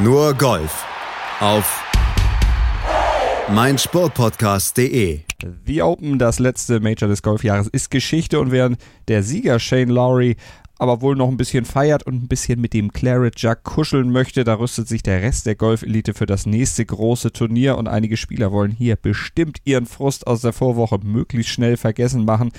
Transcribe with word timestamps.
Nur 0.00 0.32
Golf 0.34 0.84
auf 1.40 1.82
meinsportpodcast.de. 3.48 5.22
The 5.66 5.82
Open, 5.82 6.20
das 6.20 6.38
letzte 6.38 6.78
Major 6.78 7.08
des 7.08 7.20
Golfjahres, 7.20 7.66
ist 7.66 7.90
Geschichte 7.90 8.38
und 8.38 8.52
während 8.52 8.78
der 9.08 9.24
Sieger 9.24 9.58
Shane 9.58 9.88
Lowry 9.88 10.36
aber 10.78 11.02
wohl 11.02 11.16
noch 11.16 11.28
ein 11.28 11.36
bisschen 11.36 11.64
feiert 11.64 12.04
und 12.04 12.22
ein 12.22 12.28
bisschen 12.28 12.60
mit 12.60 12.72
dem 12.72 12.92
Claret 12.92 13.38
Jug 13.40 13.64
kuscheln 13.64 14.10
möchte. 14.10 14.44
Da 14.44 14.54
rüstet 14.54 14.88
sich 14.88 15.02
der 15.02 15.22
Rest 15.22 15.46
der 15.46 15.56
Golfelite 15.56 16.14
für 16.14 16.26
das 16.26 16.46
nächste 16.46 16.86
große 16.86 17.32
Turnier 17.32 17.76
und 17.76 17.88
einige 17.88 18.16
Spieler 18.16 18.52
wollen 18.52 18.70
hier 18.70 18.96
bestimmt 18.96 19.58
ihren 19.64 19.86
Frust 19.86 20.26
aus 20.26 20.42
der 20.42 20.52
Vorwoche 20.52 20.98
möglichst 21.02 21.52
schnell 21.52 21.76
vergessen 21.76 22.24
machen. 22.24 22.52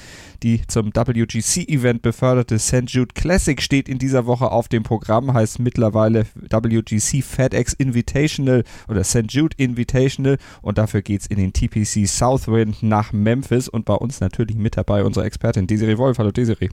Die 0.44 0.62
zum 0.68 0.94
WGC-Event 0.94 2.02
beförderte 2.02 2.60
St. 2.60 2.86
Jude 2.88 3.14
Classic 3.14 3.62
steht 3.62 3.88
in 3.88 3.98
dieser 3.98 4.26
Woche 4.26 4.52
auf 4.52 4.68
dem 4.68 4.84
Programm, 4.84 5.34
heißt 5.34 5.60
mittlerweile 5.60 6.26
WGC 6.36 7.22
FedEx 7.22 7.74
Invitational 7.74 8.64
oder 8.88 9.04
St. 9.04 9.26
Jude 9.30 9.56
Invitational 9.58 10.38
und 10.62 10.78
dafür 10.78 11.02
geht's 11.02 11.28
in 11.28 11.38
den 11.38 11.54
TPC 11.54 12.08
Southwind 12.08 12.84
nach 12.84 13.14
Memphis 13.14 13.70
und 13.70 13.86
bei 13.86 13.96
uns 13.96 14.20
natürlich 14.20 14.58
mit 14.58 14.76
dabei 14.76 15.04
unsere 15.04 15.26
Expertin 15.26 15.68
Desiree 15.68 15.98
Wolf. 15.98 16.18
Hallo 16.18 16.32
Desiree. 16.32 16.70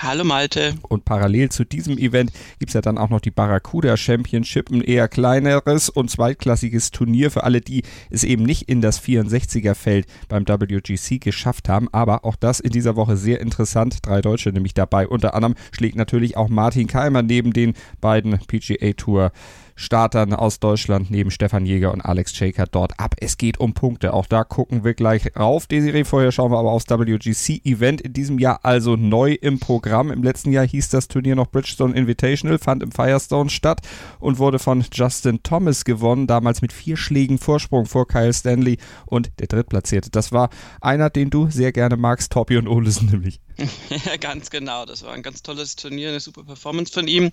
Hallo 0.00 0.22
Malte. 0.22 0.74
Und 0.88 1.04
parallel 1.04 1.48
zu 1.50 1.64
diesem 1.64 1.98
Event 1.98 2.32
gibt 2.60 2.70
es 2.70 2.74
ja 2.74 2.80
dann 2.80 2.98
auch 2.98 3.10
noch 3.10 3.20
die 3.20 3.32
Barracuda 3.32 3.96
Championship, 3.96 4.70
ein 4.70 4.80
eher 4.80 5.08
kleineres 5.08 5.88
und 5.88 6.08
zweitklassiges 6.08 6.92
Turnier 6.92 7.32
für 7.32 7.42
alle, 7.42 7.60
die 7.60 7.82
es 8.08 8.22
eben 8.22 8.44
nicht 8.44 8.68
in 8.68 8.80
das 8.80 9.02
64er 9.02 9.74
Feld 9.74 10.06
beim 10.28 10.46
WGC 10.46 11.18
geschafft 11.20 11.68
haben. 11.68 11.88
Aber 11.92 12.24
auch 12.24 12.36
das 12.36 12.60
in 12.60 12.70
dieser 12.70 12.94
Woche 12.94 13.16
sehr 13.16 13.40
interessant. 13.40 13.98
Drei 14.06 14.20
Deutsche 14.20 14.50
nämlich 14.50 14.74
dabei. 14.74 15.08
Unter 15.08 15.34
anderem 15.34 15.56
schlägt 15.72 15.96
natürlich 15.96 16.36
auch 16.36 16.48
Martin 16.48 16.86
Keimer 16.86 17.22
neben 17.22 17.52
den 17.52 17.74
beiden 18.00 18.38
PGA 18.38 18.92
Tour 18.92 19.32
Startern 19.74 20.34
aus 20.34 20.60
Deutschland 20.60 21.10
neben 21.10 21.30
Stefan 21.30 21.66
Jäger 21.66 21.92
und 21.92 22.00
Alex 22.00 22.34
Shaker 22.34 22.66
dort 22.70 22.98
ab. 22.98 23.14
Es 23.20 23.38
geht 23.38 23.58
um 23.60 23.74
Punkte. 23.74 24.14
Auch 24.14 24.26
da 24.26 24.44
gucken 24.44 24.84
wir 24.84 24.94
gleich 24.94 25.36
rauf. 25.36 25.66
Desiree, 25.66 26.04
vorher 26.04 26.32
schauen 26.32 26.52
wir 26.52 26.58
aber 26.58 26.72
aufs 26.72 26.88
WGC-Event 26.88 28.00
in 28.00 28.12
diesem 28.12 28.38
Jahr 28.38 28.60
also 28.62 28.96
neu 28.96 29.32
im 29.32 29.58
Programm. 29.58 30.10
Im 30.10 30.22
letzten 30.22 30.52
Jahr 30.52 30.66
hieß 30.66 30.90
das 30.90 31.08
Turnier 31.08 31.36
noch 31.36 31.50
Bridgestone 31.50 31.94
Invitational, 31.94 32.58
fand 32.58 32.82
im 32.82 32.92
Firestone 32.92 33.50
statt 33.50 33.80
und 34.20 34.38
wurde 34.38 34.58
von 34.58 34.84
Justin 34.92 35.42
Thomas 35.42 35.84
gewonnen, 35.84 36.26
damals 36.26 36.62
mit 36.62 36.72
vier 36.72 36.96
Schlägen 36.96 37.38
Vorsprung 37.38 37.86
vor 37.86 38.06
Kyle 38.06 38.32
Stanley 38.32 38.78
und 39.06 39.30
der 39.40 39.46
Drittplatzierte. 39.46 40.10
Das 40.10 40.32
war 40.32 40.50
einer, 40.80 41.10
den 41.10 41.30
du 41.30 41.50
sehr 41.50 41.72
gerne 41.72 41.96
magst, 41.96 42.32
Torbjörn 42.32 42.68
Olesen 42.68 43.10
nämlich. 43.10 43.40
Ja, 44.04 44.16
ganz 44.16 44.50
genau. 44.50 44.86
Das 44.86 45.02
war 45.02 45.12
ein 45.12 45.22
ganz 45.22 45.42
tolles 45.42 45.76
Turnier, 45.76 46.08
eine 46.08 46.20
super 46.20 46.44
Performance 46.44 46.92
von 46.92 47.08
ihm. 47.08 47.30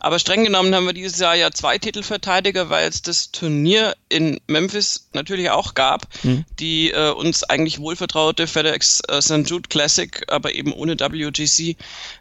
Aber 0.00 0.18
streng 0.18 0.44
genommen 0.44 0.74
haben 0.74 0.86
wir 0.86 0.92
dieses 0.92 1.18
Jahr 1.18 1.34
ja 1.34 1.50
zwei 1.50 1.78
Titelverteidiger, 1.78 2.70
weil 2.70 2.88
es 2.88 3.02
das 3.02 3.30
Turnier 3.30 3.96
in 4.08 4.40
Memphis 4.46 5.08
natürlich 5.12 5.50
auch 5.50 5.74
gab, 5.74 6.06
mhm. 6.22 6.44
die 6.58 6.90
äh, 6.90 7.10
uns 7.10 7.44
eigentlich 7.44 7.78
wohlvertraute 7.78 8.46
FedEx 8.46 9.00
äh, 9.08 9.20
St. 9.20 9.48
Jude 9.48 9.68
Classic, 9.68 10.24
aber 10.28 10.54
eben 10.54 10.72
ohne 10.72 10.98
WGC, 10.98 11.76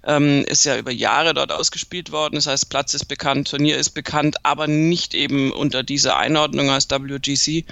ähm, 0.05 0.45
ist 0.45 0.65
ja 0.65 0.77
über 0.77 0.91
Jahre 0.91 1.33
dort 1.33 1.51
ausgespielt 1.51 2.11
worden. 2.11 2.35
Das 2.35 2.47
heißt, 2.47 2.69
Platz 2.69 2.93
ist 2.93 3.05
bekannt, 3.05 3.49
Turnier 3.49 3.77
ist 3.77 3.91
bekannt, 3.91 4.37
aber 4.43 4.67
nicht 4.67 5.13
eben 5.13 5.51
unter 5.51 5.83
dieser 5.83 6.17
Einordnung 6.17 6.69
als 6.69 6.89
WGC. 6.89 7.65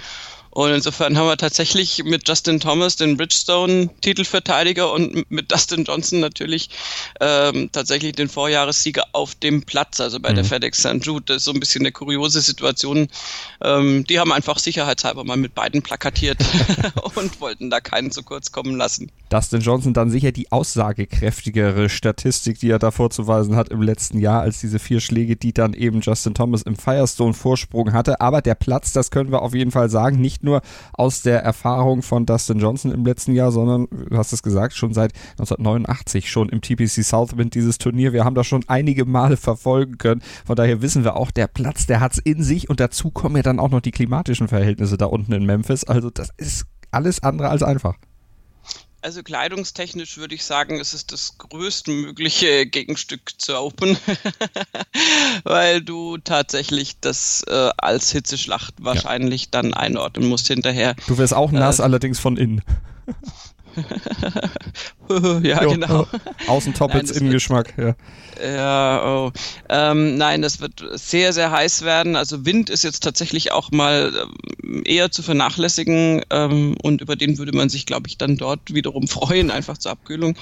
Und 0.54 0.70
insofern 0.70 1.18
haben 1.18 1.26
wir 1.26 1.36
tatsächlich 1.36 2.04
mit 2.04 2.28
Justin 2.28 2.60
Thomas 2.60 2.94
den 2.94 3.16
Bridgestone-Titelverteidiger 3.16 4.92
und 4.92 5.28
mit 5.28 5.50
Dustin 5.50 5.82
Johnson 5.82 6.20
natürlich 6.20 6.70
ähm, 7.20 7.70
tatsächlich 7.72 8.12
den 8.12 8.28
Vorjahressieger 8.28 9.02
auf 9.12 9.34
dem 9.34 9.64
Platz, 9.64 10.00
also 10.00 10.20
bei 10.20 10.30
mhm. 10.30 10.36
der 10.36 10.44
FedEx 10.44 10.78
St. 10.78 11.04
Jude. 11.04 11.24
Das 11.26 11.38
ist 11.38 11.44
so 11.44 11.50
ein 11.50 11.58
bisschen 11.58 11.82
eine 11.82 11.90
kuriose 11.90 12.40
Situation. 12.40 13.08
Ähm, 13.62 14.04
die 14.04 14.20
haben 14.20 14.30
einfach 14.30 14.60
sicherheitshalber 14.60 15.24
mal 15.24 15.36
mit 15.36 15.56
beiden 15.56 15.82
plakatiert 15.82 16.38
und 17.16 17.40
wollten 17.40 17.68
da 17.68 17.80
keinen 17.80 18.12
zu 18.12 18.22
kurz 18.22 18.52
kommen 18.52 18.76
lassen. 18.76 19.10
Dustin 19.30 19.60
Johnson 19.60 19.92
dann 19.92 20.10
sicher 20.10 20.30
die 20.30 20.52
aussagekräftigere 20.52 21.88
Statistik, 21.88 22.60
die 22.60 22.70
er 22.70 22.78
da 22.78 22.92
vorzuweisen 22.92 23.56
hat 23.56 23.70
im 23.70 23.82
letzten 23.82 24.20
Jahr, 24.20 24.42
als 24.42 24.60
diese 24.60 24.78
vier 24.78 25.00
Schläge, 25.00 25.34
die 25.34 25.52
dann 25.52 25.74
eben 25.74 26.00
Justin 26.00 26.34
Thomas 26.34 26.62
im 26.62 26.76
Firestone 26.76 27.34
Vorsprung 27.34 27.92
hatte. 27.92 28.20
Aber 28.20 28.40
der 28.40 28.54
Platz, 28.54 28.92
das 28.92 29.10
können 29.10 29.32
wir 29.32 29.42
auf 29.42 29.52
jeden 29.52 29.72
Fall 29.72 29.90
sagen, 29.90 30.20
nicht 30.20 30.43
nur 30.44 30.60
aus 30.92 31.22
der 31.22 31.42
Erfahrung 31.42 32.02
von 32.02 32.26
Dustin 32.26 32.58
Johnson 32.58 32.92
im 32.92 33.04
letzten 33.04 33.34
Jahr, 33.34 33.50
sondern, 33.50 33.88
du 33.90 34.16
hast 34.16 34.32
es 34.32 34.42
gesagt, 34.42 34.74
schon 34.74 34.94
seit 34.94 35.12
1989 35.32 36.30
schon 36.30 36.48
im 36.48 36.60
TPC 36.60 37.04
Southwind 37.04 37.54
dieses 37.54 37.78
Turnier. 37.78 38.12
Wir 38.12 38.24
haben 38.24 38.34
das 38.34 38.46
schon 38.46 38.64
einige 38.68 39.04
Male 39.04 39.36
verfolgen 39.36 39.98
können. 39.98 40.22
Von 40.44 40.56
daher 40.56 40.82
wissen 40.82 41.04
wir 41.04 41.16
auch, 41.16 41.30
der 41.30 41.46
Platz, 41.46 41.86
der 41.86 42.00
hat 42.00 42.12
es 42.12 42.18
in 42.18 42.42
sich 42.42 42.70
und 42.70 42.80
dazu 42.80 43.10
kommen 43.10 43.36
ja 43.36 43.42
dann 43.42 43.58
auch 43.58 43.70
noch 43.70 43.80
die 43.80 43.90
klimatischen 43.90 44.48
Verhältnisse 44.48 44.96
da 44.96 45.06
unten 45.06 45.32
in 45.32 45.46
Memphis. 45.46 45.84
Also 45.84 46.10
das 46.10 46.30
ist 46.36 46.66
alles 46.90 47.22
andere 47.22 47.48
als 47.48 47.62
einfach. 47.62 47.96
Also 49.04 49.22
kleidungstechnisch 49.22 50.16
würde 50.16 50.34
ich 50.34 50.46
sagen, 50.46 50.80
es 50.80 50.94
ist 50.94 51.12
das 51.12 51.36
größtmögliche 51.36 52.64
Gegenstück 52.64 53.32
zur 53.36 53.60
Open, 53.60 53.98
weil 55.44 55.82
du 55.82 56.16
tatsächlich 56.16 56.98
das 57.00 57.44
äh, 57.46 57.68
als 57.76 58.12
Hitzeschlacht 58.12 58.72
wahrscheinlich 58.78 59.42
ja. 59.42 59.48
dann 59.50 59.74
einordnen 59.74 60.26
musst 60.26 60.46
hinterher. 60.46 60.94
Du 61.06 61.18
wirst 61.18 61.34
auch 61.34 61.52
nass, 61.52 61.80
äh, 61.80 61.82
allerdings 61.82 62.18
von 62.18 62.38
innen. 62.38 62.62
ja, 65.42 65.62
jo, 65.62 65.72
genau. 65.72 66.06
Außentoppets 66.46 67.10
Innengeschmack, 67.10 67.74
ja. 67.76 67.94
Ja, 68.42 69.04
oh. 69.04 69.32
Ähm, 69.68 70.16
nein, 70.16 70.40
das 70.40 70.60
wird 70.60 70.82
sehr, 70.92 71.34
sehr 71.34 71.50
heiß 71.50 71.82
werden. 71.82 72.16
Also 72.16 72.46
Wind 72.46 72.70
ist 72.70 72.84
jetzt 72.84 73.02
tatsächlich 73.02 73.52
auch 73.52 73.70
mal 73.70 74.12
ähm, 74.14 74.34
eher 74.84 75.10
zu 75.10 75.22
vernachlässigen 75.22 76.22
ähm, 76.30 76.76
und 76.82 77.00
über 77.00 77.16
den 77.16 77.38
würde 77.38 77.52
man 77.52 77.68
sich, 77.68 77.86
glaube 77.86 78.08
ich, 78.08 78.18
dann 78.18 78.36
dort 78.36 78.74
wiederum 78.74 79.08
freuen, 79.08 79.50
einfach 79.50 79.78
zur 79.78 79.92
Abkühlung. 79.92 80.36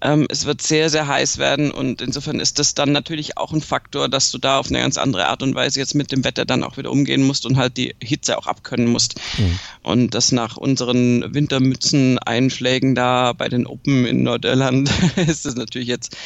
Ähm, 0.00 0.26
es 0.30 0.44
wird 0.44 0.62
sehr, 0.62 0.90
sehr 0.90 1.06
heiß 1.06 1.38
werden 1.38 1.70
und 1.70 2.02
insofern 2.02 2.40
ist 2.40 2.58
das 2.58 2.74
dann 2.74 2.92
natürlich 2.92 3.36
auch 3.36 3.52
ein 3.52 3.60
Faktor, 3.60 4.08
dass 4.08 4.30
du 4.30 4.38
da 4.38 4.58
auf 4.58 4.68
eine 4.68 4.80
ganz 4.80 4.98
andere 4.98 5.26
Art 5.28 5.42
und 5.42 5.54
Weise 5.54 5.80
jetzt 5.80 5.94
mit 5.94 6.12
dem 6.12 6.24
Wetter 6.24 6.44
dann 6.44 6.64
auch 6.64 6.76
wieder 6.76 6.90
umgehen 6.90 7.22
musst 7.22 7.46
und 7.46 7.56
halt 7.56 7.76
die 7.76 7.94
Hitze 8.02 8.38
auch 8.38 8.46
abkönnen 8.46 8.88
musst. 8.88 9.20
Mhm. 9.38 9.58
Und 9.82 10.14
das 10.14 10.32
nach 10.32 10.56
unseren 10.56 11.34
Wintermützen-Einschlägen 11.34 12.94
da 12.94 13.32
bei 13.32 13.48
den 13.48 13.66
Open 13.66 14.06
in 14.06 14.22
Nordirland 14.22 14.90
ist 15.16 15.46
es 15.46 15.54
natürlich 15.54 15.88
jetzt 15.88 16.16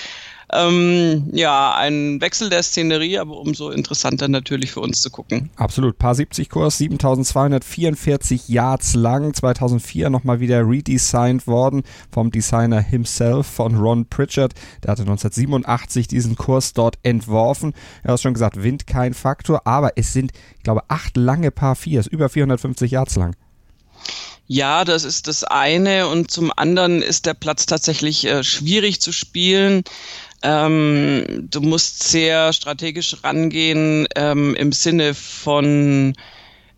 ähm, 0.52 1.30
ja, 1.32 1.74
ein 1.74 2.20
Wechsel 2.20 2.50
der 2.50 2.62
Szenerie, 2.62 3.18
aber 3.18 3.38
umso 3.38 3.70
interessanter 3.70 4.28
natürlich 4.28 4.72
für 4.72 4.80
uns 4.80 5.00
zu 5.00 5.10
gucken. 5.10 5.50
Absolut. 5.56 5.98
Paar 5.98 6.14
70 6.14 6.48
Kurs, 6.48 6.78
7244 6.78 8.48
Yards 8.48 8.94
lang, 8.94 9.32
2004 9.34 10.10
nochmal 10.10 10.40
wieder 10.40 10.68
redesigned 10.68 11.46
worden 11.46 11.82
vom 12.10 12.30
Designer 12.30 12.80
himself, 12.80 13.46
von 13.46 13.76
Ron 13.76 14.06
Pritchard. 14.06 14.52
Der 14.82 14.92
hatte 14.92 15.02
1987 15.02 16.08
diesen 16.08 16.36
Kurs 16.36 16.74
dort 16.74 16.98
entworfen. 17.02 17.72
Er 18.02 18.12
hat 18.12 18.20
schon 18.20 18.34
gesagt, 18.34 18.62
Wind 18.62 18.86
kein 18.86 19.14
Faktor, 19.14 19.66
aber 19.66 19.92
es 19.96 20.12
sind, 20.12 20.32
ich 20.58 20.62
glaube, 20.62 20.82
acht 20.88 21.16
lange 21.16 21.50
Paar 21.50 21.76
4, 21.76 22.04
über 22.10 22.28
450 22.28 22.90
Yards 22.90 23.16
lang. 23.16 23.34
Ja, 24.46 24.84
das 24.84 25.04
ist 25.04 25.28
das 25.28 25.44
eine. 25.44 26.08
Und 26.08 26.30
zum 26.30 26.52
anderen 26.54 27.00
ist 27.00 27.26
der 27.26 27.34
Platz 27.34 27.64
tatsächlich 27.66 28.26
äh, 28.26 28.44
schwierig 28.44 29.00
zu 29.00 29.12
spielen. 29.12 29.82
Ähm, 30.42 31.48
du 31.50 31.60
musst 31.60 32.02
sehr 32.02 32.52
strategisch 32.52 33.16
rangehen 33.22 34.06
ähm, 34.16 34.54
im 34.56 34.72
Sinne 34.72 35.14
von 35.14 36.14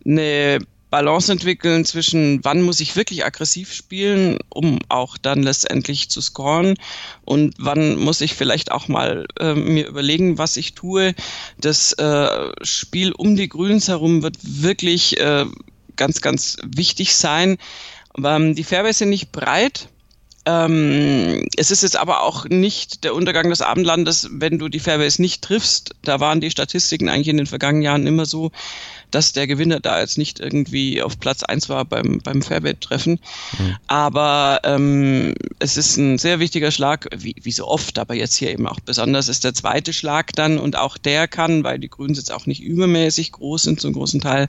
eine 0.05 0.59
Balance 0.91 1.31
entwickeln 1.31 1.83
zwischen, 1.83 2.39
wann 2.43 2.61
muss 2.61 2.79
ich 2.79 2.95
wirklich 2.95 3.25
aggressiv 3.25 3.73
spielen, 3.73 4.37
um 4.49 4.79
auch 4.87 5.17
dann 5.17 5.43
letztendlich 5.43 6.09
zu 6.09 6.21
scoren 6.21 6.75
und 7.25 7.55
wann 7.57 7.97
muss 7.97 8.21
ich 8.21 8.33
vielleicht 8.33 8.71
auch 8.71 8.87
mal 8.87 9.25
äh, 9.39 9.55
mir 9.55 9.87
überlegen, 9.87 10.37
was 10.37 10.55
ich 10.55 10.73
tue. 10.73 11.13
Das 11.59 11.91
äh, 11.93 12.49
Spiel 12.61 13.11
um 13.11 13.35
die 13.35 13.49
Grüns 13.49 13.87
herum 13.87 14.21
wird 14.23 14.37
wirklich 14.41 15.19
äh, 15.19 15.45
ganz, 15.97 16.21
ganz 16.21 16.57
wichtig 16.63 17.15
sein. 17.15 17.57
Ähm, 18.23 18.55
die 18.55 18.63
Fairways 18.63 18.99
sind 18.99 19.09
nicht 19.09 19.31
breit. 19.31 19.89
Ähm, 20.45 21.47
es 21.57 21.71
ist 21.71 21.81
jetzt 21.81 21.97
aber 21.97 22.21
auch 22.21 22.45
nicht 22.45 23.03
der 23.03 23.15
Untergang 23.15 23.49
des 23.49 23.61
Abendlandes, 23.61 24.29
wenn 24.31 24.59
du 24.59 24.69
die 24.69 24.79
Fairways 24.79 25.17
nicht 25.17 25.41
triffst. 25.41 25.95
Da 26.03 26.19
waren 26.19 26.39
die 26.39 26.51
Statistiken 26.51 27.09
eigentlich 27.09 27.29
in 27.29 27.37
den 27.37 27.47
vergangenen 27.47 27.81
Jahren 27.81 28.07
immer 28.07 28.25
so, 28.25 28.51
dass 29.11 29.33
der 29.33 29.47
Gewinner 29.47 29.79
da 29.79 29.99
jetzt 29.99 30.17
nicht 30.17 30.39
irgendwie 30.39 31.01
auf 31.01 31.19
Platz 31.19 31.43
eins 31.43 31.69
war 31.69 31.85
beim, 31.85 32.19
beim 32.23 32.41
Fairway-Treffen. 32.41 33.19
Mhm. 33.57 33.75
Aber 33.87 34.61
ähm, 34.63 35.33
es 35.59 35.77
ist 35.77 35.97
ein 35.97 36.17
sehr 36.17 36.39
wichtiger 36.39 36.71
Schlag, 36.71 37.07
wie, 37.15 37.35
wie 37.41 37.51
so 37.51 37.67
oft, 37.67 37.97
aber 37.99 38.15
jetzt 38.15 38.35
hier 38.35 38.51
eben 38.51 38.67
auch 38.67 38.79
besonders 38.79 39.27
ist 39.27 39.43
der 39.43 39.53
zweite 39.53 39.93
Schlag 39.93 40.33
dann 40.33 40.57
und 40.57 40.77
auch 40.77 40.97
der 40.97 41.27
kann, 41.27 41.63
weil 41.63 41.79
die 41.79 41.89
Grüns 41.89 42.17
jetzt 42.17 42.31
auch 42.31 42.45
nicht 42.45 42.61
übermäßig 42.61 43.31
groß 43.31 43.63
sind 43.63 43.81
zum 43.81 43.93
großen 43.93 44.21
Teil, 44.21 44.47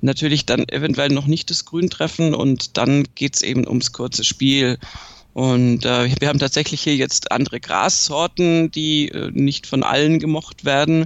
natürlich 0.00 0.46
dann 0.46 0.68
eventuell 0.68 1.10
noch 1.10 1.26
nicht 1.26 1.50
das 1.50 1.64
Grün 1.64 1.90
treffen 1.90 2.34
und 2.34 2.76
dann 2.76 3.04
geht's 3.14 3.42
eben 3.42 3.66
ums 3.66 3.92
kurze 3.92 4.24
Spiel. 4.24 4.78
Und 5.36 5.84
äh, 5.84 6.08
wir 6.18 6.28
haben 6.28 6.38
tatsächlich 6.38 6.80
hier 6.80 6.96
jetzt 6.96 7.30
andere 7.30 7.60
Grassorten, 7.60 8.70
die 8.70 9.08
äh, 9.08 9.30
nicht 9.34 9.66
von 9.66 9.82
allen 9.82 10.18
gemocht 10.18 10.64
werden. 10.64 11.04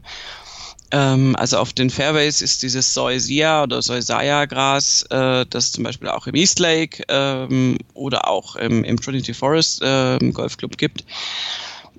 Ähm, 0.92 1.36
also 1.36 1.58
auf 1.58 1.72
den 1.72 1.90
Fairways 1.90 2.42
ist 2.42 2.62
dieses 2.62 2.92
Soisia 2.92 3.62
oder 3.62 3.80
Soisaya-Gras, 3.80 5.04
äh, 5.10 5.46
das 5.48 5.72
zum 5.72 5.84
Beispiel 5.84 6.08
auch 6.08 6.26
im 6.26 6.34
East 6.34 6.58
Lake 6.58 7.04
ähm, 7.08 7.78
oder 7.94 8.28
auch 8.28 8.56
im, 8.56 8.82
im 8.82 9.00
Trinity 9.00 9.32
Forest 9.32 9.82
äh, 9.82 10.18
Golfclub 10.32 10.76
gibt. 10.78 11.04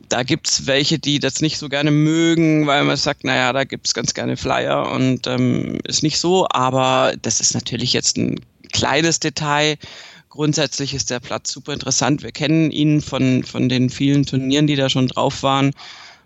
Da 0.09 0.23
gibt's 0.23 0.67
welche, 0.67 0.99
die 0.99 1.19
das 1.19 1.39
nicht 1.39 1.57
so 1.57 1.69
gerne 1.69 1.89
mögen, 1.89 2.67
weil 2.67 2.83
man 2.83 2.97
sagt, 2.97 3.23
naja, 3.23 3.53
da 3.53 3.63
gibt's 3.63 3.93
ganz 3.93 4.13
gerne 4.13 4.35
Flyer 4.35 4.91
und 4.91 5.25
ähm, 5.25 5.79
ist 5.85 6.03
nicht 6.03 6.19
so, 6.19 6.47
aber 6.49 7.13
das 7.21 7.39
ist 7.39 7.53
natürlich 7.53 7.93
jetzt 7.93 8.17
ein 8.17 8.41
kleines 8.73 9.21
Detail. 9.21 9.77
Grundsätzlich 10.27 10.93
ist 10.93 11.09
der 11.11 11.21
Platz 11.21 11.51
super 11.51 11.71
interessant. 11.71 12.23
Wir 12.23 12.31
kennen 12.31 12.71
ihn 12.71 13.01
von, 13.01 13.43
von 13.43 13.69
den 13.69 13.89
vielen 13.89 14.25
Turnieren, 14.25 14.67
die 14.67 14.75
da 14.75 14.89
schon 14.89 15.07
drauf 15.07 15.43
waren. 15.43 15.71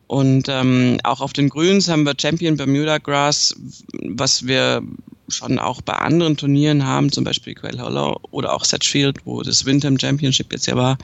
Und 0.07 0.48
ähm, 0.50 1.00
auch 1.04 1.22
auf 1.22 1.34
den 1.34 1.50
Grüns 1.50 1.90
haben 1.90 2.06
wir 2.06 2.13
Champion 2.19 2.57
Bermuda 2.57 3.00
Grass, 3.00 3.56
was 4.04 4.46
wir 4.46 4.84
schon 5.28 5.57
auch 5.57 5.81
bei 5.81 5.94
anderen 5.94 6.38
Turnieren 6.38 6.86
haben, 6.86 7.12
zum 7.12 7.24
Beispiel 7.24 7.56
Quail 7.56 7.81
Hollow 7.81 8.19
oder 8.30 8.54
auch 8.54 8.63
Setchfield, 8.63 9.25
wo 9.25 9.42
das 9.42 9.66
Windham 9.66 10.00
Championship 10.00 10.52
jetzt 10.54 10.68
ja 10.68 10.75
war. 10.75 10.98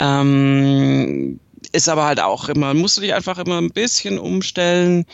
Ähm, 0.00 1.38
ist 1.72 1.88
aber 1.88 2.04
halt 2.04 2.20
auch 2.20 2.48
immer, 2.48 2.74
musst 2.74 2.96
du 2.96 3.02
dich 3.02 3.14
einfach 3.14 3.38
immer 3.38 3.58
ein 3.58 3.70
bisschen 3.70 4.18
umstellen. 4.18 5.04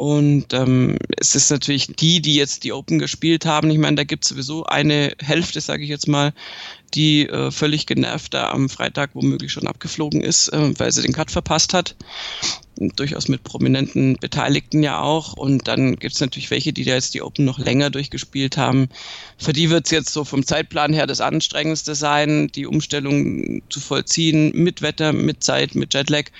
Und 0.00 0.54
ähm, 0.54 0.96
es 1.18 1.34
ist 1.34 1.50
natürlich 1.50 1.88
die, 1.88 2.22
die 2.22 2.34
jetzt 2.34 2.64
die 2.64 2.72
Open 2.72 2.98
gespielt 2.98 3.44
haben. 3.44 3.68
Ich 3.68 3.76
meine, 3.76 3.96
da 3.96 4.04
gibt 4.04 4.24
es 4.24 4.30
sowieso 4.30 4.64
eine 4.64 5.12
Hälfte, 5.22 5.60
sage 5.60 5.82
ich 5.82 5.90
jetzt 5.90 6.08
mal, 6.08 6.32
die 6.94 7.28
äh, 7.28 7.50
völlig 7.50 7.84
genervt 7.84 8.32
da 8.32 8.48
am 8.48 8.70
Freitag 8.70 9.10
womöglich 9.12 9.52
schon 9.52 9.66
abgeflogen 9.66 10.22
ist, 10.22 10.48
äh, 10.54 10.72
weil 10.78 10.90
sie 10.90 11.02
den 11.02 11.12
Cut 11.12 11.30
verpasst 11.30 11.74
hat. 11.74 11.96
Und 12.78 12.98
durchaus 12.98 13.28
mit 13.28 13.44
prominenten 13.44 14.16
Beteiligten 14.16 14.82
ja 14.82 15.02
auch. 15.02 15.34
Und 15.34 15.68
dann 15.68 15.96
gibt 15.96 16.14
es 16.14 16.20
natürlich 16.22 16.50
welche, 16.50 16.72
die 16.72 16.84
da 16.84 16.94
jetzt 16.94 17.12
die 17.12 17.20
Open 17.20 17.44
noch 17.44 17.58
länger 17.58 17.90
durchgespielt 17.90 18.56
haben. 18.56 18.88
Für 19.36 19.52
die 19.52 19.68
wird 19.68 19.84
es 19.84 19.90
jetzt 19.90 20.14
so 20.14 20.24
vom 20.24 20.46
Zeitplan 20.46 20.94
her 20.94 21.06
das 21.06 21.20
Anstrengendste 21.20 21.94
sein, 21.94 22.48
die 22.54 22.64
Umstellung 22.64 23.60
zu 23.68 23.80
vollziehen 23.80 24.52
mit 24.54 24.80
Wetter, 24.80 25.12
mit 25.12 25.44
Zeit, 25.44 25.74
mit 25.74 25.92
Jetlag. 25.92 26.30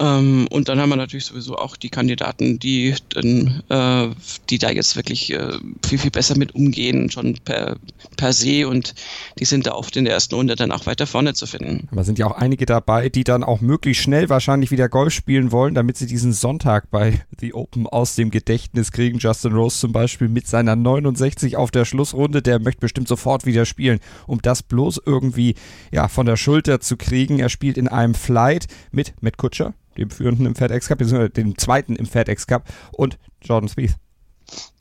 Ähm, 0.00 0.46
und 0.50 0.68
dann 0.68 0.80
haben 0.80 0.90
wir 0.90 0.96
natürlich 0.96 1.26
sowieso 1.26 1.56
auch 1.56 1.76
die 1.76 1.88
Kandidaten, 1.88 2.58
die, 2.58 2.94
dann, 3.10 3.62
äh, 3.68 4.14
die 4.48 4.58
da 4.58 4.70
jetzt 4.70 4.96
wirklich 4.96 5.32
äh, 5.32 5.58
viel, 5.84 5.98
viel 5.98 6.10
besser 6.10 6.38
mit 6.38 6.54
umgehen, 6.54 7.10
schon 7.10 7.36
per, 7.44 7.76
per 8.16 8.32
se. 8.32 8.68
Und 8.68 8.94
die 9.38 9.44
sind 9.44 9.66
da 9.66 9.72
oft 9.72 9.96
in 9.96 10.04
der 10.04 10.14
ersten 10.14 10.36
Runde 10.36 10.54
dann 10.54 10.70
auch 10.70 10.86
weiter 10.86 11.06
vorne 11.06 11.34
zu 11.34 11.46
finden. 11.46 11.88
Aber 11.90 12.04
sind 12.04 12.18
ja 12.18 12.26
auch 12.26 12.36
einige 12.36 12.64
dabei, 12.64 13.08
die 13.08 13.24
dann 13.24 13.42
auch 13.42 13.60
möglichst 13.60 14.02
schnell 14.02 14.28
wahrscheinlich 14.28 14.70
wieder 14.70 14.88
Golf 14.88 15.12
spielen 15.12 15.50
wollen, 15.50 15.74
damit 15.74 15.96
sie 15.96 16.06
diesen 16.06 16.32
Sonntag 16.32 16.90
bei 16.90 17.20
The 17.40 17.54
Open 17.54 17.86
aus 17.86 18.14
dem 18.14 18.30
Gedächtnis 18.30 18.92
kriegen. 18.92 19.18
Justin 19.18 19.52
Rose 19.52 19.78
zum 19.78 19.92
Beispiel 19.92 20.28
mit 20.28 20.46
seiner 20.46 20.76
69 20.76 21.56
auf 21.56 21.72
der 21.72 21.84
Schlussrunde, 21.84 22.40
der 22.40 22.60
möchte 22.60 22.80
bestimmt 22.80 23.08
sofort 23.08 23.46
wieder 23.46 23.64
spielen, 23.64 23.98
um 24.26 24.40
das 24.42 24.62
bloß 24.62 25.00
irgendwie 25.04 25.56
ja, 25.90 26.06
von 26.06 26.26
der 26.26 26.36
Schulter 26.36 26.80
zu 26.80 26.96
kriegen. 26.96 27.40
Er 27.40 27.48
spielt 27.48 27.76
in 27.76 27.88
einem 27.88 28.14
Flight 28.14 28.66
mit 28.92 29.14
Matt 29.20 29.38
Kutscher 29.38 29.74
dem 29.98 30.10
führenden 30.10 30.46
im 30.46 30.54
FedEx 30.54 30.88
Cup, 30.88 30.98
beziehungsweise 30.98 31.30
dem 31.30 31.58
zweiten 31.58 31.96
im 31.96 32.06
FedEx 32.06 32.46
Cup 32.46 32.64
und 32.92 33.18
Jordan 33.42 33.68
Spieth. 33.68 33.94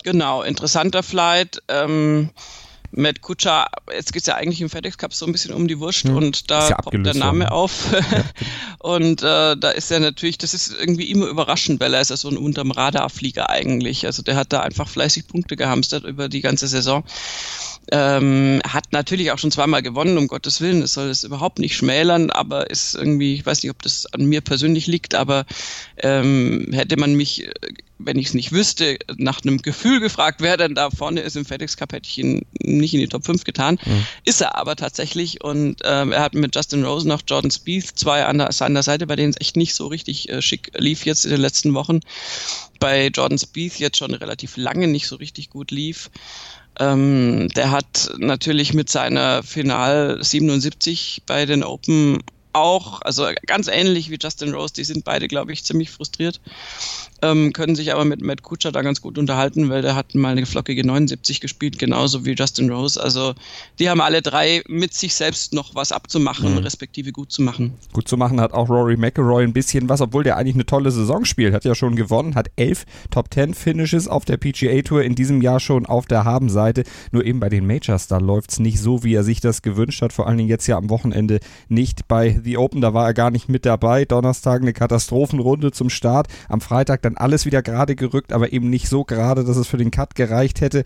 Genau, 0.03 0.41
interessanter 0.43 1.03
Flight. 1.03 1.61
Ähm, 1.67 2.29
Matt 2.91 3.21
Kutscher, 3.21 3.67
jetzt 3.93 4.13
geht 4.13 4.21
es 4.21 4.27
ja 4.27 4.35
eigentlich 4.35 4.61
im 4.61 4.69
FedEx 4.69 4.97
Cup 4.97 5.13
so 5.13 5.25
ein 5.25 5.31
bisschen 5.31 5.53
um 5.53 5.67
die 5.67 5.79
Wurst 5.79 6.05
hm. 6.05 6.15
und 6.15 6.49
da 6.49 6.69
ja 6.69 6.77
poppt 6.77 7.05
der 7.05 7.13
Name 7.13 7.45
worden. 7.45 7.51
auf. 7.51 7.91
Ja. 7.91 8.23
und 8.79 9.21
äh, 9.21 9.57
da 9.57 9.71
ist 9.71 9.91
er 9.91 9.99
natürlich, 9.99 10.37
das 10.37 10.53
ist 10.53 10.73
irgendwie 10.73 11.11
immer 11.11 11.27
überraschend, 11.27 11.81
weil 11.81 11.93
er 11.93 12.01
ist 12.01 12.09
ja 12.09 12.17
so 12.17 12.29
ein 12.29 12.37
unterm 12.37 12.71
Radarflieger 12.71 13.49
eigentlich. 13.49 14.05
Also 14.05 14.23
der 14.23 14.35
hat 14.35 14.53
da 14.53 14.61
einfach 14.61 14.87
fleißig 14.87 15.27
Punkte 15.27 15.57
gehamstert 15.57 16.05
über 16.05 16.29
die 16.29 16.41
ganze 16.41 16.67
Saison. 16.67 17.03
Ähm, 17.91 18.61
hat 18.67 18.91
natürlich 18.91 19.31
auch 19.31 19.37
schon 19.37 19.51
zweimal 19.51 19.81
gewonnen, 19.81 20.17
um 20.17 20.27
Gottes 20.27 20.59
Willen, 20.59 20.81
das 20.81 20.93
soll 20.93 21.07
es 21.07 21.23
überhaupt 21.23 21.59
nicht 21.59 21.75
schmälern, 21.75 22.31
aber 22.31 22.69
ist 22.69 22.95
irgendwie, 22.95 23.35
ich 23.35 23.45
weiß 23.45 23.63
nicht, 23.63 23.71
ob 23.71 23.81
das 23.81 24.05
an 24.13 24.25
mir 24.25 24.41
persönlich 24.41 24.87
liegt, 24.87 25.15
aber 25.15 25.45
ähm, 25.97 26.67
hätte 26.73 26.97
man 26.97 27.15
mich, 27.15 27.45
äh, 27.45 27.51
wenn 27.97 28.19
ich 28.19 28.27
es 28.27 28.33
nicht 28.33 28.51
wüsste, 28.51 28.97
nach 29.15 29.41
einem 29.41 29.61
Gefühl 29.61 30.01
gefragt, 30.01 30.41
wer 30.41 30.57
denn 30.57 30.75
da 30.75 30.91
vorne 30.91 31.21
ist 31.21 31.37
im 31.37 31.45
FedEx 31.45 31.77
Cup, 31.77 31.93
hätte 31.93 32.09
ich 32.09 32.17
ihn 32.17 32.45
nicht 32.59 32.93
in 32.93 32.99
die 32.99 33.07
Top 33.07 33.25
5 33.25 33.45
getan. 33.45 33.79
Mhm. 33.85 34.05
Ist 34.25 34.41
er 34.41 34.55
aber 34.55 34.75
tatsächlich 34.75 35.41
und 35.41 35.77
ähm, 35.85 36.11
er 36.11 36.21
hat 36.21 36.33
mit 36.33 36.55
Justin 36.55 36.83
Rose 36.83 37.07
noch 37.07 37.21
Jordan 37.25 37.51
Spieth 37.51 37.97
zwei 37.97 38.25
an 38.25 38.39
der, 38.39 38.51
seiner 38.51 38.83
Seite, 38.83 39.07
bei 39.07 39.15
denen 39.15 39.31
es 39.31 39.39
echt 39.39 39.55
nicht 39.55 39.73
so 39.73 39.87
richtig 39.87 40.27
äh, 40.27 40.41
schick 40.41 40.71
lief 40.77 41.05
jetzt 41.05 41.23
in 41.23 41.31
den 41.31 41.41
letzten 41.41 41.73
Wochen. 41.73 42.01
Bei 42.79 43.07
Jordan 43.07 43.39
Spieth 43.39 43.79
jetzt 43.79 43.97
schon 43.97 44.13
relativ 44.13 44.57
lange 44.57 44.87
nicht 44.87 45.07
so 45.07 45.15
richtig 45.15 45.49
gut 45.49 45.71
lief. 45.71 46.11
Ähm, 46.79 47.50
der 47.56 47.71
hat 47.71 48.12
natürlich 48.18 48.74
mit 48.74 48.89
seiner 48.89 49.44
Final 49.44 50.24
77 50.24 51.24
bei 51.25 51.45
den 51.45 51.63
Open 51.63 52.21
auch, 52.53 53.01
also 53.01 53.27
ganz 53.45 53.68
ähnlich 53.68 54.09
wie 54.09 54.18
Justin 54.21 54.53
Rose, 54.53 54.74
die 54.74 54.83
sind 54.83 55.03
beide, 55.03 55.27
glaube 55.27 55.53
ich, 55.53 55.63
ziemlich 55.63 55.89
frustriert 55.89 56.41
ähm, 57.21 57.53
können 57.53 57.75
sich 57.75 57.93
aber 57.93 58.05
mit 58.05 58.21
Matt 58.21 58.43
Kutscher 58.43 58.71
da 58.71 58.81
ganz 58.81 59.01
gut 59.01 59.17
unterhalten, 59.17 59.69
weil 59.69 59.81
der 59.81 59.95
hat 59.95 60.15
mal 60.15 60.31
eine 60.31 60.45
flockige 60.45 60.85
79 60.85 61.41
gespielt, 61.41 61.79
genauso 61.79 62.25
wie 62.25 62.33
Justin 62.33 62.69
Rose. 62.71 63.01
Also 63.01 63.33
die 63.79 63.89
haben 63.89 64.01
alle 64.01 64.21
drei 64.21 64.63
mit 64.67 64.93
sich 64.93 65.15
selbst 65.15 65.53
noch 65.53 65.75
was 65.75 65.91
abzumachen, 65.91 66.53
mhm. 66.53 66.57
respektive 66.59 67.11
gut 67.11 67.31
zu 67.31 67.41
machen. 67.41 67.73
Gut 67.93 68.07
zu 68.07 68.17
machen 68.17 68.39
hat 68.39 68.53
auch 68.53 68.69
Rory 68.69 68.97
McIlroy 68.97 69.43
ein 69.43 69.53
bisschen 69.53 69.89
was, 69.89 70.01
obwohl 70.01 70.23
der 70.23 70.37
eigentlich 70.37 70.55
eine 70.55 70.65
tolle 70.65 70.91
Saison 70.91 71.25
spielt. 71.25 71.53
Hat 71.53 71.65
ja 71.65 71.75
schon 71.75 71.95
gewonnen, 71.95 72.35
hat 72.35 72.49
elf 72.55 72.85
Top 73.09 73.29
Ten 73.31 73.53
Finishes 73.53 74.07
auf 74.07 74.25
der 74.25 74.37
PGA 74.37 74.81
Tour 74.81 75.03
in 75.03 75.15
diesem 75.15 75.41
Jahr 75.41 75.59
schon 75.59 75.85
auf 75.85 76.05
der 76.05 76.23
Habenseite. 76.25 76.83
Nur 77.11 77.25
eben 77.25 77.39
bei 77.39 77.49
den 77.49 77.65
Majors, 77.65 78.07
da 78.07 78.17
läuft 78.17 78.51
es 78.51 78.59
nicht 78.59 78.79
so, 78.79 79.03
wie 79.03 79.13
er 79.13 79.23
sich 79.23 79.41
das 79.41 79.61
gewünscht 79.61 80.01
hat. 80.01 80.13
Vor 80.13 80.27
allen 80.27 80.37
Dingen 80.37 80.49
jetzt 80.49 80.67
ja 80.67 80.77
am 80.77 80.89
Wochenende 80.89 81.39
nicht 81.69 82.07
bei 82.07 82.39
The 82.43 82.57
Open, 82.57 82.81
da 82.81 82.93
war 82.93 83.05
er 83.05 83.13
gar 83.13 83.31
nicht 83.31 83.49
mit 83.49 83.65
dabei. 83.65 84.05
Donnerstag 84.05 84.61
eine 84.61 84.73
Katastrophenrunde 84.73 85.71
zum 85.71 85.89
Start. 85.89 86.27
Am 86.49 86.61
Freitag 86.61 87.01
dann 87.07 87.18
alles 87.18 87.45
wieder 87.45 87.62
gerade 87.62 87.95
gerückt, 87.95 88.33
aber 88.33 88.54
eben 88.54 88.69
nicht 88.69 88.89
so 88.89 89.04
gerade, 89.04 89.44
dass 89.44 89.57
es 89.57 89.68
für 89.68 89.77
den 89.77 89.92
Cut 89.92 90.15
gereicht 90.15 90.62
hätte. 90.62 90.83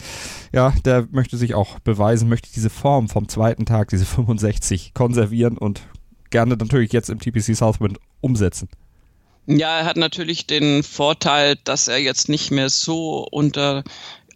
Ja, 0.53 0.73
der 0.85 1.07
möchte 1.11 1.37
sich 1.37 1.55
auch 1.55 1.79
beweisen, 1.79 2.29
möchte 2.29 2.49
diese 2.53 2.69
Form 2.69 3.09
vom 3.09 3.27
zweiten 3.27 3.65
Tag, 3.65 3.89
diese 3.89 4.05
65, 4.05 4.93
konservieren 4.93 5.57
und 5.57 5.81
gerne 6.29 6.55
natürlich 6.55 6.93
jetzt 6.93 7.09
im 7.09 7.19
TPC 7.19 7.55
Southwind 7.55 7.99
umsetzen. 8.21 8.69
Ja, 9.47 9.79
er 9.79 9.85
hat 9.85 9.97
natürlich 9.97 10.45
den 10.45 10.83
Vorteil, 10.83 11.57
dass 11.63 11.87
er 11.87 11.97
jetzt 11.97 12.29
nicht 12.29 12.51
mehr 12.51 12.69
so 12.69 13.27
unter 13.31 13.83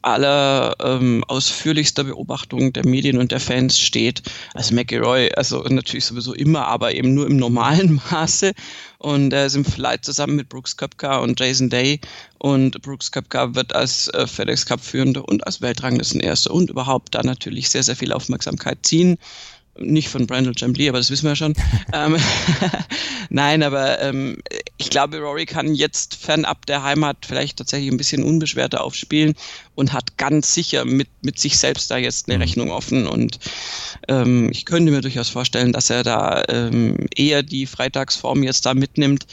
aller 0.05 0.75
ähm, 0.79 1.23
ausführlichster 1.27 2.03
Beobachtung 2.03 2.71
der 2.73 2.85
Medien 2.85 3.17
und 3.17 3.31
der 3.31 3.39
Fans 3.39 3.79
steht. 3.79 4.21
als 4.53 4.71
McElroy, 4.71 5.31
also 5.35 5.63
natürlich 5.63 6.05
sowieso 6.05 6.33
immer, 6.33 6.67
aber 6.67 6.93
eben 6.93 7.13
nur 7.13 7.25
im 7.25 7.37
normalen 7.37 7.99
Maße. 8.11 8.53
Und 8.99 9.33
er 9.33 9.47
ist 9.47 9.55
im 9.55 9.65
Flight 9.65 10.05
zusammen 10.05 10.35
mit 10.35 10.49
Brooks 10.49 10.77
Köpka 10.77 11.17
und 11.17 11.39
Jason 11.39 11.69
Day. 11.69 11.99
Und 12.37 12.81
Brooks 12.83 13.11
Köpka 13.11 13.55
wird 13.55 13.73
als 13.73 14.07
äh, 14.09 14.27
FedEx 14.27 14.65
Cup 14.65 14.81
führende 14.81 15.23
und 15.23 15.45
als 15.45 15.61
Weltranglistenerster 15.61 16.51
und 16.51 16.69
überhaupt 16.69 17.15
da 17.15 17.23
natürlich 17.23 17.69
sehr, 17.69 17.83
sehr 17.83 17.95
viel 17.95 18.13
Aufmerksamkeit 18.13 18.79
ziehen 18.83 19.17
nicht 19.79 20.09
von 20.09 20.25
Brandon 20.25 20.55
Chambly, 20.55 20.89
aber 20.89 20.99
das 20.99 21.11
wissen 21.11 21.23
wir 21.23 21.31
ja 21.31 21.35
schon. 21.35 21.53
ähm, 21.93 22.17
Nein, 23.29 23.63
aber 23.63 24.01
ähm, 24.01 24.37
ich 24.77 24.89
glaube, 24.89 25.19
Rory 25.19 25.45
kann 25.45 25.73
jetzt 25.73 26.15
fernab 26.15 26.65
der 26.65 26.83
Heimat 26.83 27.17
vielleicht 27.25 27.57
tatsächlich 27.57 27.91
ein 27.91 27.97
bisschen 27.97 28.23
unbeschwerter 28.23 28.83
aufspielen 28.83 29.33
und 29.73 29.93
hat 29.93 30.17
ganz 30.17 30.53
sicher 30.53 30.83
mit, 30.83 31.07
mit 31.21 31.39
sich 31.39 31.57
selbst 31.57 31.89
da 31.91 31.97
jetzt 31.97 32.27
eine 32.27 32.37
mhm. 32.37 32.41
Rechnung 32.41 32.71
offen. 32.71 33.07
Und 33.07 33.39
ähm, 34.09 34.49
ich 34.51 34.65
könnte 34.65 34.91
mir 34.91 35.01
durchaus 35.01 35.29
vorstellen, 35.29 35.71
dass 35.71 35.89
er 35.89 36.03
da 36.03 36.43
ähm, 36.49 37.07
eher 37.15 37.41
die 37.41 37.65
Freitagsform 37.65 38.43
jetzt 38.43 38.65
da 38.65 38.73
mitnimmt 38.73 39.25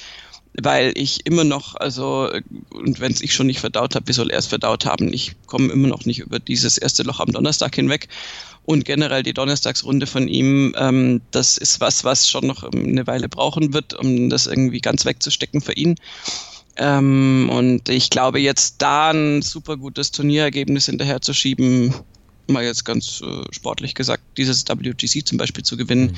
weil 0.61 0.93
ich 0.97 1.25
immer 1.27 1.45
noch, 1.45 1.77
also, 1.77 2.31
und 2.71 3.01
wenn 3.01 3.13
es 3.13 3.23
ich 3.23 3.35
schon 3.35 3.47
nicht 3.47 3.61
verdaut 3.61 3.95
habe, 3.95 4.09
wie 4.09 4.13
soll 4.13 4.31
er 4.31 4.39
es 4.39 4.47
verdaut 4.47 4.85
haben? 4.85 5.13
Ich 5.13 5.35
komme 5.47 5.73
immer 5.73 5.89
noch 5.89 6.05
nicht 6.05 6.19
über 6.21 6.39
dieses 6.39 6.79
erste 6.79 7.03
Loch 7.05 7.21
am 7.21 7.33
Donnerstag 7.33 7.75
hinweg 7.75 8.09
und 8.65 8.85
generell 8.85 9.23
die 9.23 9.35
Donnerstagsrunde 9.35 10.07
von 10.07 10.29
ihm, 10.29 10.75
ähm, 10.79 11.21
das 11.31 11.59
ist 11.59 11.81
was, 11.81 12.05
was 12.05 12.29
schon 12.29 12.47
noch 12.47 12.63
eine 12.65 13.07
Weile 13.07 13.29
brauchen 13.29 13.73
wird, 13.73 13.95
um 13.95 14.31
das 14.31 14.47
irgendwie 14.47 14.81
ganz 14.81 15.05
wegzustecken 15.05 15.61
für 15.61 15.73
ihn. 15.73 15.97
Ähm, 16.77 17.51
und 17.53 17.89
ich 17.89 18.11
glaube, 18.11 18.39
jetzt 18.39 18.81
da 18.81 19.11
ein 19.11 19.43
super 19.43 19.77
gutes 19.77 20.11
Turnierergebnis 20.11 20.87
hinterher 20.87 21.21
zu 21.21 21.35
schieben, 21.35 21.95
mal 22.47 22.65
jetzt 22.65 22.85
ganz 22.85 23.21
äh, 23.21 23.45
sportlich 23.51 23.95
gesagt, 23.95 24.32
dieses 24.37 24.65
WGC 24.67 25.25
zum 25.25 25.39
Beispiel 25.39 25.65
zu 25.65 25.77
gewinnen. 25.77 26.13
Mhm 26.13 26.17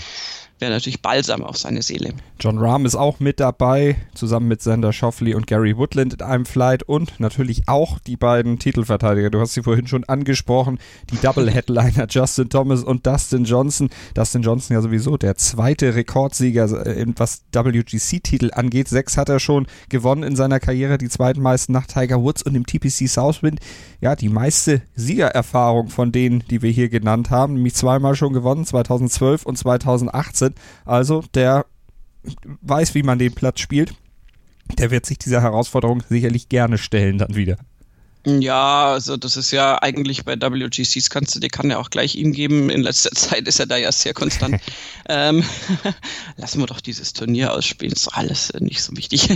wäre 0.60 0.72
natürlich 0.72 1.02
balsam 1.02 1.42
auf 1.42 1.56
seine 1.56 1.82
Seele. 1.82 2.14
John 2.40 2.58
Rahm 2.58 2.86
ist 2.86 2.94
auch 2.94 3.18
mit 3.20 3.40
dabei, 3.40 3.96
zusammen 4.14 4.48
mit 4.48 4.62
Sander 4.62 4.92
Schoffley 4.92 5.34
und 5.34 5.46
Gary 5.46 5.76
Woodland 5.76 6.14
in 6.14 6.22
einem 6.22 6.46
Flight 6.46 6.82
und 6.84 7.18
natürlich 7.18 7.68
auch 7.68 7.98
die 7.98 8.16
beiden 8.16 8.58
Titelverteidiger. 8.58 9.30
Du 9.30 9.40
hast 9.40 9.54
sie 9.54 9.62
vorhin 9.62 9.86
schon 9.86 10.04
angesprochen, 10.04 10.78
die 11.10 11.16
Double-Headliner 11.16 12.06
Justin 12.10 12.50
Thomas 12.50 12.82
und 12.84 13.06
Dustin 13.06 13.44
Johnson. 13.44 13.90
Dustin 14.14 14.42
Johnson 14.42 14.74
ja 14.74 14.80
sowieso 14.80 15.16
der 15.16 15.36
zweite 15.36 15.94
Rekordsieger, 15.94 16.86
äh, 16.86 17.06
was 17.16 17.42
WGC-Titel 17.52 18.50
angeht. 18.52 18.88
Sechs 18.88 19.16
hat 19.16 19.28
er 19.28 19.40
schon 19.40 19.66
gewonnen 19.88 20.22
in 20.22 20.36
seiner 20.36 20.60
Karriere, 20.60 20.98
die 20.98 21.08
zweitmeisten 21.08 21.72
nach 21.72 21.86
Tiger 21.86 22.22
Woods 22.22 22.42
und 22.42 22.54
im 22.54 22.64
TPC 22.64 23.08
Southwind. 23.08 23.60
Ja, 24.00 24.14
die 24.14 24.28
meiste 24.28 24.82
Siegererfahrung 24.94 25.88
von 25.88 26.12
denen, 26.12 26.44
die 26.50 26.62
wir 26.62 26.70
hier 26.70 26.88
genannt 26.88 27.30
haben, 27.30 27.54
nämlich 27.54 27.74
zweimal 27.74 28.03
schon 28.14 28.34
gewonnen, 28.34 28.66
2012 28.66 29.46
und 29.46 29.56
2018 29.56 30.48
sind. 30.48 30.58
Also 30.84 31.24
der 31.34 31.66
weiß, 32.60 32.94
wie 32.94 33.02
man 33.02 33.18
den 33.18 33.34
Platz 33.34 33.60
spielt. 33.60 33.94
Der 34.78 34.90
wird 34.90 35.06
sich 35.06 35.18
dieser 35.18 35.42
Herausforderung 35.42 36.02
sicherlich 36.08 36.48
gerne 36.48 36.78
stellen 36.78 37.18
dann 37.18 37.34
wieder. 37.34 37.56
Ja, 38.26 38.86
also 38.92 39.18
das 39.18 39.36
ist 39.36 39.50
ja 39.50 39.82
eigentlich 39.82 40.24
bei 40.24 40.40
WGCs 40.40 41.10
kannst 41.10 41.34
du, 41.34 41.40
die 41.40 41.48
kann 41.48 41.68
ja 41.70 41.78
auch 41.78 41.90
gleich 41.90 42.14
ihm 42.14 42.32
geben. 42.32 42.70
In 42.70 42.80
letzter 42.80 43.10
Zeit 43.14 43.46
ist 43.46 43.60
er 43.60 43.66
da 43.66 43.76
ja 43.76 43.92
sehr 43.92 44.14
konstant. 44.14 44.60
ähm, 45.08 45.44
lassen 46.36 46.60
wir 46.60 46.66
doch 46.66 46.80
dieses 46.80 47.12
Turnier 47.12 47.52
ausspielen, 47.52 47.92
ist 47.92 48.08
alles 48.08 48.52
nicht 48.60 48.82
so 48.82 48.96
wichtig. 48.96 49.28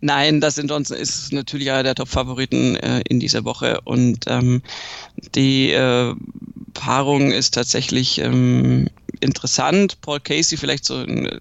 Nein, 0.00 0.40
das 0.40 0.58
in 0.58 0.66
Johnson 0.66 0.96
ist 0.96 1.32
natürlich 1.32 1.70
einer 1.70 1.84
der 1.84 1.94
Top-Favoriten 1.94 2.76
äh, 2.76 3.02
in 3.08 3.20
dieser 3.20 3.44
Woche 3.44 3.80
und 3.82 4.24
ähm, 4.26 4.62
die 5.34 5.70
äh, 5.70 6.14
Paarung 6.74 7.30
ist 7.30 7.54
tatsächlich 7.54 8.18
ähm, 8.18 8.88
interessant. 9.20 10.00
Paul 10.00 10.20
Casey 10.20 10.58
vielleicht 10.58 10.84
so 10.84 10.96
ein, 10.96 11.38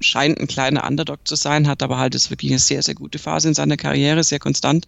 scheint 0.00 0.38
ein 0.38 0.46
kleiner 0.46 0.86
Underdog 0.86 1.26
zu 1.26 1.36
sein, 1.36 1.68
hat 1.68 1.82
aber 1.82 1.98
halt 1.98 2.14
jetzt 2.14 2.30
wirklich 2.30 2.52
eine 2.52 2.58
sehr, 2.58 2.82
sehr 2.82 2.94
gute 2.94 3.18
Phase 3.18 3.48
in 3.48 3.54
seiner 3.54 3.76
Karriere, 3.76 4.22
sehr 4.22 4.38
konstant. 4.38 4.86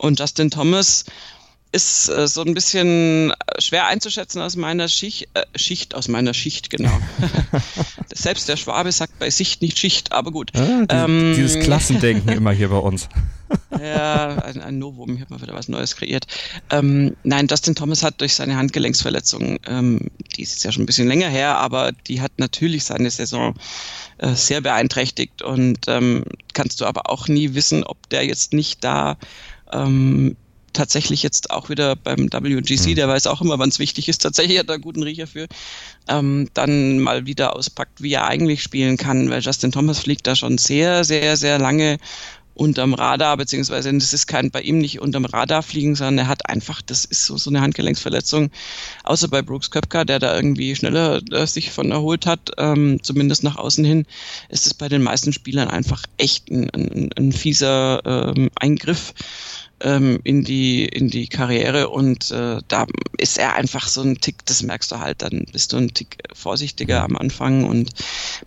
Und 0.00 0.18
Justin 0.18 0.50
Thomas 0.50 1.04
ist 1.72 2.08
äh, 2.08 2.26
so 2.26 2.42
ein 2.42 2.54
bisschen 2.54 3.32
schwer 3.58 3.86
einzuschätzen 3.86 4.40
aus 4.40 4.56
meiner 4.56 4.88
Schicht, 4.88 5.28
äh, 5.34 5.44
Schicht 5.54 5.94
aus 5.94 6.08
meiner 6.08 6.34
Schicht, 6.34 6.70
genau. 6.70 6.90
Selbst 8.12 8.48
der 8.48 8.56
Schwabe 8.56 8.90
sagt 8.92 9.18
bei 9.18 9.30
Sicht 9.30 9.62
nicht 9.62 9.78
Schicht, 9.78 10.12
aber 10.12 10.32
gut. 10.32 10.50
Ah, 10.54 10.60
dieses, 10.60 10.86
ähm, 10.90 11.34
dieses 11.36 11.60
Klassendenken 11.60 12.28
immer 12.36 12.52
hier 12.52 12.70
bei 12.70 12.78
uns. 12.78 13.08
ja, 13.78 14.42
ein, 14.42 14.60
ein 14.62 14.78
Novum, 14.78 15.14
ich 15.14 15.20
habe 15.20 15.34
mal 15.34 15.42
wieder 15.42 15.54
was 15.54 15.68
Neues 15.68 15.96
kreiert. 15.96 16.26
Ähm, 16.70 17.14
nein, 17.22 17.46
Dustin 17.46 17.74
Thomas 17.74 18.02
hat 18.02 18.20
durch 18.20 18.34
seine 18.34 18.56
Handgelenksverletzung, 18.56 19.58
ähm, 19.66 20.10
die 20.36 20.42
ist 20.42 20.52
jetzt 20.52 20.64
ja 20.64 20.72
schon 20.72 20.84
ein 20.84 20.86
bisschen 20.86 21.08
länger 21.08 21.28
her, 21.28 21.58
aber 21.58 21.92
die 21.92 22.20
hat 22.20 22.32
natürlich 22.38 22.84
seine 22.84 23.10
Saison 23.10 23.54
äh, 24.18 24.34
sehr 24.34 24.60
beeinträchtigt 24.60 25.42
und 25.42 25.86
ähm, 25.88 26.24
kannst 26.54 26.80
du 26.80 26.86
aber 26.86 27.10
auch 27.10 27.28
nie 27.28 27.54
wissen, 27.54 27.84
ob 27.84 28.08
der 28.08 28.24
jetzt 28.24 28.54
nicht 28.54 28.82
da 28.82 29.18
ähm, 29.72 30.36
tatsächlich 30.72 31.22
jetzt 31.22 31.50
auch 31.50 31.68
wieder 31.68 31.96
beim 31.96 32.30
WGC, 32.32 32.90
mhm. 32.90 32.94
der 32.94 33.08
weiß 33.08 33.26
auch 33.26 33.40
immer, 33.40 33.58
wann 33.58 33.68
es 33.68 33.78
wichtig 33.78 34.08
ist, 34.08 34.18
tatsächlich 34.22 34.58
hat 34.58 34.68
er 34.68 34.74
einen 34.74 34.82
guten 34.82 35.02
Riecher 35.02 35.26
für, 35.26 35.46
ähm, 36.08 36.48
dann 36.54 36.98
mal 37.00 37.26
wieder 37.26 37.56
auspackt, 37.56 38.02
wie 38.02 38.12
er 38.12 38.26
eigentlich 38.26 38.62
spielen 38.62 38.96
kann, 38.96 39.30
weil 39.30 39.40
Justin 39.40 39.72
Thomas 39.72 40.00
fliegt 40.00 40.26
da 40.26 40.36
schon 40.36 40.58
sehr, 40.58 41.04
sehr, 41.04 41.36
sehr 41.36 41.58
lange 41.58 41.98
unterm 42.60 42.92
Radar, 42.92 43.38
beziehungsweise 43.38 43.90
das 43.94 44.12
ist 44.12 44.26
kein 44.26 44.50
bei 44.50 44.60
ihm 44.60 44.78
nicht 44.78 45.00
unterm 45.00 45.24
Radar 45.24 45.62
fliegen, 45.62 45.96
sondern 45.96 46.18
er 46.18 46.28
hat 46.28 46.46
einfach, 46.46 46.82
das 46.82 47.06
ist 47.06 47.24
so, 47.24 47.38
so 47.38 47.48
eine 47.48 47.62
Handgelenksverletzung, 47.62 48.50
außer 49.04 49.28
bei 49.28 49.40
Brooks 49.40 49.70
Köpker, 49.70 50.04
der 50.04 50.18
da 50.18 50.36
irgendwie 50.36 50.76
schneller 50.76 51.22
äh, 51.32 51.46
sich 51.46 51.70
von 51.70 51.90
erholt 51.90 52.26
hat, 52.26 52.50
ähm, 52.58 53.02
zumindest 53.02 53.44
nach 53.44 53.56
außen 53.56 53.82
hin, 53.82 54.04
ist 54.50 54.66
es 54.66 54.74
bei 54.74 54.90
den 54.90 55.02
meisten 55.02 55.32
Spielern 55.32 55.68
einfach 55.68 56.04
echt 56.18 56.50
ein, 56.50 56.68
ein, 56.70 57.10
ein 57.16 57.32
fieser 57.32 58.02
ähm, 58.04 58.50
Eingriff 58.56 59.14
ähm, 59.80 60.20
in 60.24 60.44
die 60.44 60.84
in 60.84 61.08
die 61.08 61.28
Karriere 61.28 61.88
und 61.88 62.30
äh, 62.30 62.58
da 62.68 62.86
ist 63.18 63.38
er 63.38 63.54
einfach 63.54 63.88
so 63.88 64.02
ein 64.02 64.20
Tick, 64.20 64.44
das 64.46 64.62
merkst 64.62 64.90
du 64.92 64.98
halt, 64.98 65.22
dann 65.22 65.46
bist 65.52 65.72
du 65.72 65.78
ein 65.78 65.94
Tick 65.94 66.18
vorsichtiger 66.34 67.02
am 67.02 67.16
Anfang 67.16 67.64
und 67.64 67.90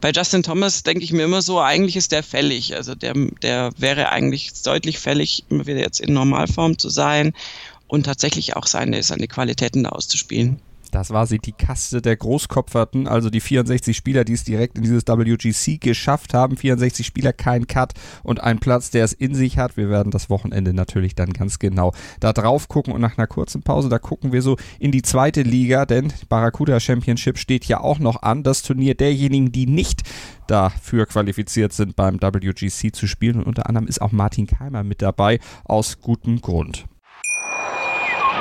bei 0.02 0.12
Justin 0.12 0.44
Thomas 0.44 0.84
denke 0.84 1.04
ich 1.04 1.13
mir 1.13 1.24
immer 1.24 1.42
so, 1.42 1.60
eigentlich 1.60 1.96
ist 1.96 2.12
der 2.12 2.24
fällig, 2.24 2.75
also 2.75 2.96
der 2.96 3.13
der 3.42 3.72
wäre 3.78 4.10
eigentlich 4.10 4.52
deutlich 4.63 5.00
fällig, 5.00 5.46
immer 5.50 5.66
wieder 5.68 5.80
jetzt 5.80 6.00
in 6.00 6.13
Normalform 6.13 6.78
zu 6.78 6.90
sein 6.90 7.34
und 7.88 8.04
tatsächlich 8.04 8.56
auch 8.56 8.68
seine 8.68 9.04
seine 9.04 9.28
Qualitäten 9.28 9.84
da 9.84 9.90
auszuspielen. 9.90 10.60
Das 10.94 11.10
war 11.10 11.26
sie, 11.26 11.40
die 11.40 11.54
Kaste 11.54 12.04
der 12.04 12.16
Großkopferten, 12.16 13.08
also 13.08 13.32
die 13.32 13.40
64 13.40 13.98
Spieler, 13.98 14.24
die 14.26 14.34
es 14.34 14.44
direkt 14.44 14.78
in 14.78 14.84
dieses 14.84 15.08
WGC 15.08 15.82
geschafft 15.82 16.36
haben. 16.36 16.56
64 16.56 17.04
Spieler, 17.04 17.34
kein 17.34 17.66
Cut 17.66 17.94
und 18.22 18.44
ein 18.44 18.60
Platz, 18.60 18.92
der 18.92 19.04
es 19.04 19.12
in 19.12 19.34
sich 19.34 19.58
hat. 19.58 19.76
Wir 19.76 19.90
werden 19.90 20.12
das 20.12 20.30
Wochenende 20.30 20.72
natürlich 20.72 21.16
dann 21.16 21.34
ganz 21.34 21.58
genau 21.58 21.94
da 22.20 22.32
drauf 22.32 22.68
gucken 22.68 22.94
und 22.94 23.02
nach 23.02 23.18
einer 23.18 23.26
kurzen 23.26 23.64
Pause, 23.64 23.90
da 23.90 23.98
gucken 23.98 24.32
wir 24.32 24.44
so 24.44 24.56
in 24.78 24.92
die 24.92 25.02
zweite 25.02 25.42
Liga, 25.42 25.88
denn 25.88 26.14
Barracuda 26.30 26.80
Championship 26.80 27.40
steht 27.40 27.66
ja 27.66 27.80
auch 27.80 27.98
noch 27.98 28.22
an. 28.22 28.44
Das 28.44 28.62
Turnier 28.62 28.94
derjenigen, 28.94 29.52
die 29.52 29.66
nicht 29.66 30.04
dafür 30.46 31.08
qualifiziert 31.08 31.74
sind, 31.74 31.96
beim 31.96 32.22
WGC 32.22 32.94
zu 32.94 33.08
spielen. 33.08 33.38
Und 33.38 33.48
unter 33.48 33.68
anderem 33.68 33.88
ist 33.88 34.00
auch 34.00 34.12
Martin 34.12 34.46
Keimer 34.46 34.84
mit 34.84 35.02
dabei, 35.02 35.40
aus 35.64 36.02
gutem 36.02 36.40
Grund. 36.40 36.86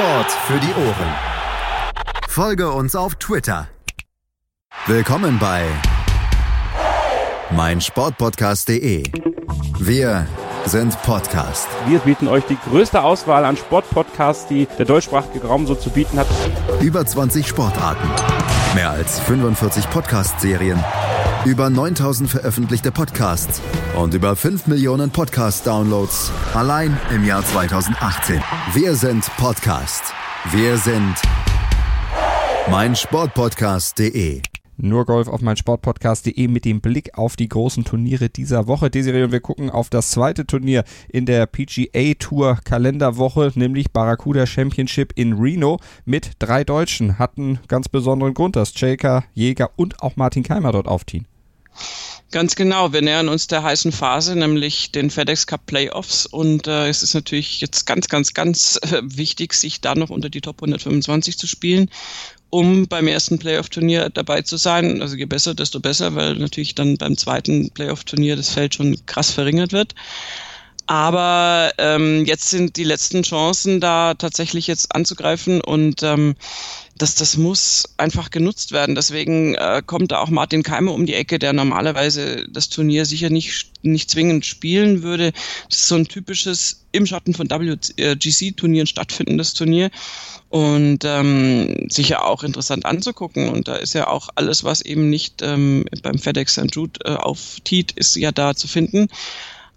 Sport 0.00 0.32
für 0.46 0.58
die 0.58 0.72
Ohren. 0.72 1.14
Folge 2.26 2.70
uns 2.70 2.96
auf 2.96 3.16
Twitter. 3.16 3.68
Willkommen 4.86 5.38
bei 5.38 5.66
meinsportpodcast.de. 7.50 9.02
Wir 9.78 10.26
sind 10.64 11.02
Podcast. 11.02 11.68
Wir 11.86 11.98
bieten 11.98 12.28
euch 12.28 12.44
die 12.46 12.56
größte 12.56 13.02
Auswahl 13.02 13.44
an 13.44 13.58
Sportpodcasts, 13.58 14.46
die 14.46 14.66
der 14.78 14.86
deutschsprachige 14.86 15.46
Raum 15.46 15.66
so 15.66 15.74
zu 15.74 15.90
bieten 15.90 16.18
hat. 16.18 16.28
Über 16.80 17.04
20 17.04 17.46
Sportarten, 17.46 18.08
mehr 18.74 18.92
als 18.92 19.20
45 19.20 19.90
Podcast-Serien, 19.90 20.82
über 21.44 21.68
9000 21.68 22.30
veröffentlichte 22.30 22.90
Podcasts 22.90 23.60
und 23.96 24.14
über 24.14 24.36
5 24.36 24.66
Millionen 24.66 25.10
Podcast-Downloads 25.10 26.30
allein 26.54 26.96
im 27.14 27.24
Jahr 27.24 27.44
2018. 27.44 28.40
Wir 28.74 28.94
sind 28.94 29.24
Podcast. 29.36 30.02
Wir 30.52 30.76
sind 30.78 31.14
meinsportpodcast.de. 32.70 34.42
Nur 34.82 35.04
Golf 35.04 35.28
auf 35.28 35.42
mein 35.42 35.58
Sportpodcast.de 35.58 36.48
mit 36.48 36.64
dem 36.64 36.80
Blick 36.80 37.18
auf 37.18 37.36
die 37.36 37.48
großen 37.48 37.84
Turniere 37.84 38.30
dieser 38.30 38.66
Woche. 38.66 38.88
Desiree 38.88 39.24
und 39.24 39.32
wir 39.32 39.40
gucken 39.40 39.68
auf 39.68 39.90
das 39.90 40.10
zweite 40.10 40.46
Turnier 40.46 40.84
in 41.08 41.26
der 41.26 41.44
PGA 41.46 42.14
Tour 42.18 42.58
Kalenderwoche, 42.64 43.52
nämlich 43.56 43.92
Barracuda 43.92 44.46
Championship 44.46 45.12
in 45.16 45.34
Reno 45.34 45.78
mit 46.06 46.32
drei 46.38 46.64
Deutschen. 46.64 47.18
Hatten 47.18 47.58
ganz 47.68 47.90
besonderen 47.90 48.32
Grund, 48.32 48.56
dass 48.56 48.72
Jaker, 48.74 49.24
Jäger 49.34 49.70
und 49.76 50.02
auch 50.02 50.16
Martin 50.16 50.44
Keimer 50.44 50.72
dort 50.72 50.88
aufziehen. 50.88 51.26
Ganz 52.32 52.54
genau, 52.54 52.92
wir 52.92 53.02
nähern 53.02 53.28
uns 53.28 53.48
der 53.48 53.64
heißen 53.64 53.90
Phase, 53.90 54.36
nämlich 54.36 54.92
den 54.92 55.10
FedEx 55.10 55.48
Cup 55.48 55.66
Playoffs 55.66 56.26
und 56.26 56.68
äh, 56.68 56.88
es 56.88 57.02
ist 57.02 57.14
natürlich 57.14 57.60
jetzt 57.60 57.86
ganz, 57.86 58.08
ganz, 58.08 58.34
ganz 58.34 58.78
äh, 58.82 59.02
wichtig, 59.02 59.52
sich 59.52 59.80
da 59.80 59.96
noch 59.96 60.10
unter 60.10 60.30
die 60.30 60.40
Top 60.40 60.58
125 60.58 61.36
zu 61.36 61.48
spielen 61.48 61.90
um 62.50 62.88
beim 62.88 63.06
ersten 63.06 63.38
Playoff-Turnier 63.38 64.10
dabei 64.10 64.42
zu 64.42 64.56
sein. 64.56 65.00
Also 65.00 65.16
je 65.16 65.24
besser, 65.24 65.54
desto 65.54 65.80
besser, 65.80 66.14
weil 66.16 66.34
natürlich 66.34 66.74
dann 66.74 66.98
beim 66.98 67.16
zweiten 67.16 67.70
Playoff-Turnier 67.70 68.36
das 68.36 68.50
Feld 68.50 68.74
schon 68.74 69.06
krass 69.06 69.30
verringert 69.30 69.72
wird. 69.72 69.94
Aber 70.90 71.70
ähm, 71.78 72.24
jetzt 72.24 72.50
sind 72.50 72.76
die 72.76 72.82
letzten 72.82 73.22
Chancen 73.22 73.78
da 73.80 74.14
tatsächlich 74.14 74.66
jetzt 74.66 74.92
anzugreifen 74.92 75.60
und 75.60 76.02
ähm, 76.02 76.34
das, 76.98 77.14
das 77.14 77.36
muss 77.36 77.84
einfach 77.96 78.30
genutzt 78.30 78.72
werden. 78.72 78.96
Deswegen 78.96 79.54
äh, 79.54 79.82
kommt 79.86 80.10
da 80.10 80.18
auch 80.18 80.30
Martin 80.30 80.64
Keimer 80.64 80.92
um 80.92 81.06
die 81.06 81.14
Ecke, 81.14 81.38
der 81.38 81.52
normalerweise 81.52 82.44
das 82.50 82.70
Turnier 82.70 83.06
sicher 83.06 83.30
nicht, 83.30 83.70
nicht 83.82 84.10
zwingend 84.10 84.44
spielen 84.44 85.04
würde. 85.04 85.30
Das 85.68 85.78
ist 85.78 85.86
so 85.86 85.94
ein 85.94 86.08
typisches 86.08 86.84
im 86.90 87.06
Schatten 87.06 87.34
von 87.34 87.48
WGC-Turnieren 87.48 88.88
stattfindendes 88.88 89.54
Turnier 89.54 89.92
und 90.48 91.04
ähm, 91.04 91.86
sicher 91.88 92.26
auch 92.26 92.42
interessant 92.42 92.84
anzugucken. 92.84 93.48
Und 93.48 93.68
da 93.68 93.76
ist 93.76 93.94
ja 93.94 94.08
auch 94.08 94.28
alles, 94.34 94.64
was 94.64 94.80
eben 94.80 95.08
nicht 95.08 95.40
ähm, 95.42 95.84
beim 96.02 96.18
FedEx 96.18 96.54
St. 96.54 96.74
Jude 96.74 96.98
äh, 97.04 97.14
auftiet, 97.14 97.92
ist 97.92 98.16
ja 98.16 98.32
da 98.32 98.56
zu 98.56 98.66
finden. 98.66 99.08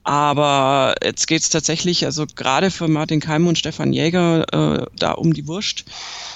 Aber 0.03 0.95
jetzt 1.01 1.27
geht's 1.27 1.49
tatsächlich, 1.49 2.05
also 2.05 2.25
gerade 2.35 2.71
für 2.71 2.89
Martin 2.89 3.21
Keim 3.21 3.47
und 3.47 3.57
Stefan 3.57 3.93
Jäger, 3.93 4.45
äh, 4.51 4.85
da 4.97 5.13
um 5.13 5.33
die 5.33 5.47
Wurst, 5.47 5.85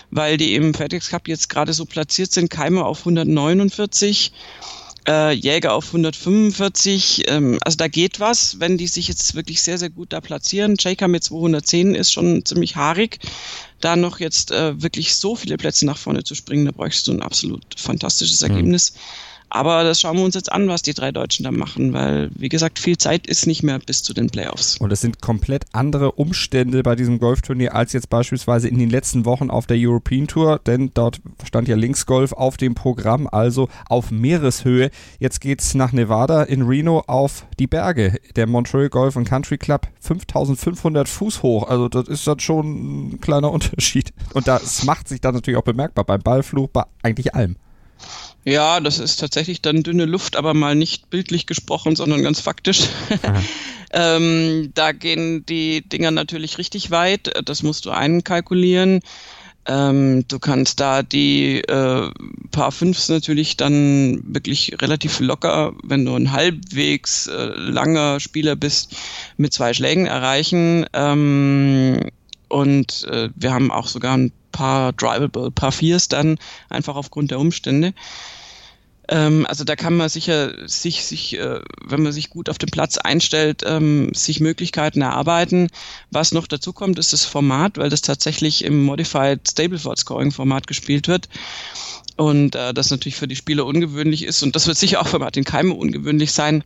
weil 0.10 0.38
die 0.38 0.56
im 0.56 0.74
FedEx 0.74 1.10
Cup 1.10 1.28
jetzt 1.28 1.50
gerade 1.50 1.74
so 1.74 1.86
platziert 1.86 2.32
sind. 2.32 2.50
Keimer 2.50 2.86
auf 2.86 3.00
149, 3.00 4.32
äh, 5.06 5.34
Jäger 5.34 5.74
auf 5.74 5.88
145. 5.88 7.26
Ähm, 7.28 7.60
also 7.62 7.76
da 7.76 7.90
geht 7.90 8.22
was, 8.22 8.62
wenn 8.62 8.78
die 8.78 8.88
sich 8.88 9.10
jetzt 9.10 9.36
wirklich 9.36 9.62
sehr, 9.62 9.78
sehr 9.78 9.90
gut 9.90 10.14
da 10.14 10.22
platzieren. 10.22 10.76
Jaker 10.80 11.10
mit 11.10 11.26
210 11.26 11.94
ist 11.94 12.14
schon 12.14 12.46
ziemlich 12.46 12.78
haarig. 12.78 13.20
Da 13.82 13.98
noch 13.98 14.22
jetzt 14.22 14.52
äh, 14.52 14.82
wirklich 14.82 15.16
so 15.16 15.36
viele 15.36 15.58
Plätze 15.58 15.86
nach 15.86 15.98
vorne 15.98 16.24
zu 16.24 16.36
springen, 16.36 16.66
da 16.66 16.72
bräuchst 16.72 17.08
du 17.08 17.12
ein 17.12 17.22
absolut 17.22 17.64
fantastisches 17.78 18.42
mhm. 18.42 18.50
Ergebnis. 18.50 18.94
Mhm. 18.94 19.00
Aber 19.50 19.84
das 19.84 20.02
schauen 20.02 20.18
wir 20.18 20.24
uns 20.24 20.36
jetzt 20.36 20.52
an, 20.52 20.68
was 20.68 20.82
die 20.82 20.94
drei 20.94 21.12
Deutschen 21.12 21.44
da 21.44 21.52
machen, 21.52 21.94
weil, 21.94 22.30
wie 22.36 22.50
gesagt, 22.50 22.80
viel 22.80 22.98
Zeit 22.98 23.28
ist 23.28 23.48
nicht 23.48 23.64
mehr 23.64 23.80
bis 23.80 24.04
zu 24.04 24.14
den 24.14 24.30
Playoffs. 24.30 24.78
Und 24.78 24.92
es 24.92 25.02
sind 25.02 25.22
komplett 25.22 25.66
andere 25.72 26.12
Umstände 26.14 26.84
bei 26.84 26.96
diesem 26.96 27.20
Golfturnier 27.20 27.74
als 27.74 27.94
jetzt 27.94 28.10
beispielsweise 28.10 28.68
in 28.68 28.78
den 28.78 28.90
letzten 28.90 29.26
Wochen 29.26 29.50
auf 29.50 29.66
der 29.66 29.78
European 29.80 30.28
Tour, 30.28 30.60
denn 30.66 30.92
dort 30.94 31.22
stand 31.46 31.68
ja 31.68 31.76
Linksgolf 31.76 32.34
auf 32.34 32.58
dem 32.58 32.76
Programm, 32.76 33.28
also 33.32 33.70
auf 33.88 34.12
Meereshöhe. 34.12 34.92
Jetzt 35.20 35.40
geht's 35.42 35.74
nach 35.76 35.92
Nevada 35.94 36.44
in 36.44 36.64
Reno 36.64 37.04
auf 37.08 37.46
die 37.60 37.68
Berge. 37.68 38.18
Der 38.36 38.48
Montreal 38.48 38.90
Golf 38.90 39.16
and 39.16 39.28
Country 39.28 39.58
Club 39.58 39.88
5500 40.02 41.08
Fuß 41.08 41.44
hoch. 41.44 41.68
Also 41.68 41.88
das 41.88 42.08
ist 42.08 42.28
dann 42.28 42.40
schon 42.40 43.14
ein 43.14 43.22
kleiner 43.22 43.52
Unterschied. 43.58 44.14
Und 44.34 44.48
das 44.48 44.84
macht 44.84 45.08
sich 45.08 45.22
dann 45.22 45.36
natürlich 45.36 45.58
auch 45.58 45.64
bemerkbar 45.64 46.04
beim 46.04 46.22
Ballflug, 46.22 46.74
bei 46.74 46.84
eigentlich 47.02 47.34
allem. 47.34 47.56
Ja, 48.48 48.80
das 48.80 48.98
ist 48.98 49.18
tatsächlich 49.18 49.62
dann 49.62 49.84
dünne 49.84 50.06
Luft, 50.06 50.38
aber 50.38 50.54
mal 50.54 50.74
nicht 50.74 51.10
bildlich 51.10 51.48
gesprochen, 51.48 51.98
sondern 51.98 52.24
ganz 52.24 52.40
faktisch. 52.40 52.88
ähm, 53.92 54.72
da 54.74 54.94
gehen 54.94 55.46
die 55.46 55.82
Dinger 55.82 56.12
natürlich 56.12 56.58
richtig 56.58 56.90
weit. 56.90 57.30
Das 57.44 57.62
musst 57.62 57.84
du 57.84 57.92
einkalkulieren. 57.92 59.02
Ähm, 59.66 60.24
du 60.30 60.40
kannst 60.40 60.80
da 60.80 61.04
die 61.04 61.58
äh, 61.60 62.10
Paar 62.52 62.72
Fünfs 62.72 63.10
natürlich 63.10 63.58
dann 63.58 64.24
wirklich 64.24 64.78
relativ 64.82 65.20
locker, 65.20 65.74
wenn 65.84 66.06
du 66.06 66.16
ein 66.16 66.32
halbwegs 66.32 67.28
äh, 67.28 67.48
langer 67.54 68.22
Spieler 68.22 68.56
bist, 68.56 68.96
mit 69.36 69.52
zwei 69.52 69.74
Schlägen 69.74 70.06
erreichen. 70.06 70.86
Ähm, 70.94 72.00
und 72.48 73.04
äh, 73.12 73.28
wir 73.36 73.52
haben 73.52 73.72
auch 73.72 73.88
sogar 73.88 74.16
ein 74.16 74.32
paar 74.54 74.94
drivable 74.94 75.52
Paar 75.52 75.74
Viers 75.74 76.08
dann, 76.08 76.38
einfach 76.70 76.96
aufgrund 76.96 77.32
der 77.32 77.42
Umstände. 77.42 77.94
Ähm, 79.10 79.46
also 79.48 79.64
da 79.64 79.76
kann 79.76 79.96
man 79.96 80.10
sicher 80.10 80.68
sich, 80.68 81.06
sich 81.06 81.38
äh, 81.38 81.62
wenn 81.84 82.04
man 82.04 82.12
sich 82.12 82.30
gut 82.30 82.50
auf 82.50 82.58
den 82.58 82.70
Platz 82.70 82.98
einstellt, 82.98 83.64
ähm, 83.66 84.14
sich 84.14 84.40
Möglichkeiten 84.40 85.02
erarbeiten. 85.02 85.70
Was 86.12 86.32
noch 86.32 86.48
dazu 86.48 86.74
kommt, 86.74 87.00
ist 87.00 87.14
das 87.14 87.26
Format, 87.26 87.78
weil 87.78 87.90
das 87.90 88.02
tatsächlich 88.02 88.64
im 88.66 88.84
Modified 88.84 89.48
Stableford 89.50 90.00
Scoring 90.00 90.32
Format 90.32 90.68
gespielt 90.68 91.08
wird. 91.08 91.30
Und 92.18 92.56
äh, 92.56 92.74
das 92.74 92.90
natürlich 92.90 93.16
für 93.16 93.28
die 93.28 93.36
Spieler 93.36 93.66
ungewöhnlich 93.66 94.24
ist. 94.24 94.44
Und 94.44 94.56
das 94.56 94.68
wird 94.68 94.78
sicher 94.78 95.02
auch 95.02 95.08
für 95.08 95.20
Martin 95.20 95.44
Keime 95.44 95.74
ungewöhnlich 95.74 96.32
sein. 96.32 96.64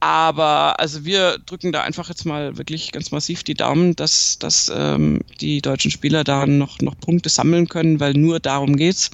Aber 0.00 0.78
also 0.78 1.04
wir 1.04 1.38
drücken 1.38 1.72
da 1.72 1.82
einfach 1.82 2.08
jetzt 2.08 2.24
mal 2.24 2.56
wirklich 2.56 2.92
ganz 2.92 3.10
massiv 3.10 3.42
die 3.42 3.54
Daumen, 3.54 3.96
dass, 3.96 4.38
dass 4.38 4.70
ähm, 4.74 5.22
die 5.40 5.60
deutschen 5.60 5.90
Spieler 5.90 6.22
da 6.22 6.46
noch, 6.46 6.80
noch 6.80 6.98
Punkte 6.98 7.28
sammeln 7.28 7.68
können, 7.68 7.98
weil 7.98 8.14
nur 8.14 8.38
darum 8.38 8.76
geht's. 8.76 9.10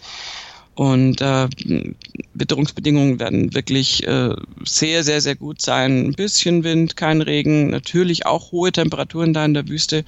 Und 0.74 1.20
äh, 1.20 1.48
Witterungsbedingungen 2.34 3.20
werden 3.20 3.54
wirklich 3.54 4.06
äh, 4.06 4.34
sehr, 4.64 5.04
sehr, 5.04 5.20
sehr 5.20 5.36
gut 5.36 5.62
sein. 5.62 6.06
Ein 6.06 6.12
bisschen 6.14 6.64
Wind, 6.64 6.96
kein 6.96 7.22
Regen, 7.22 7.70
natürlich 7.70 8.26
auch 8.26 8.50
hohe 8.50 8.72
Temperaturen 8.72 9.32
da 9.32 9.44
in 9.44 9.54
der 9.54 9.68
Wüste. 9.68 10.04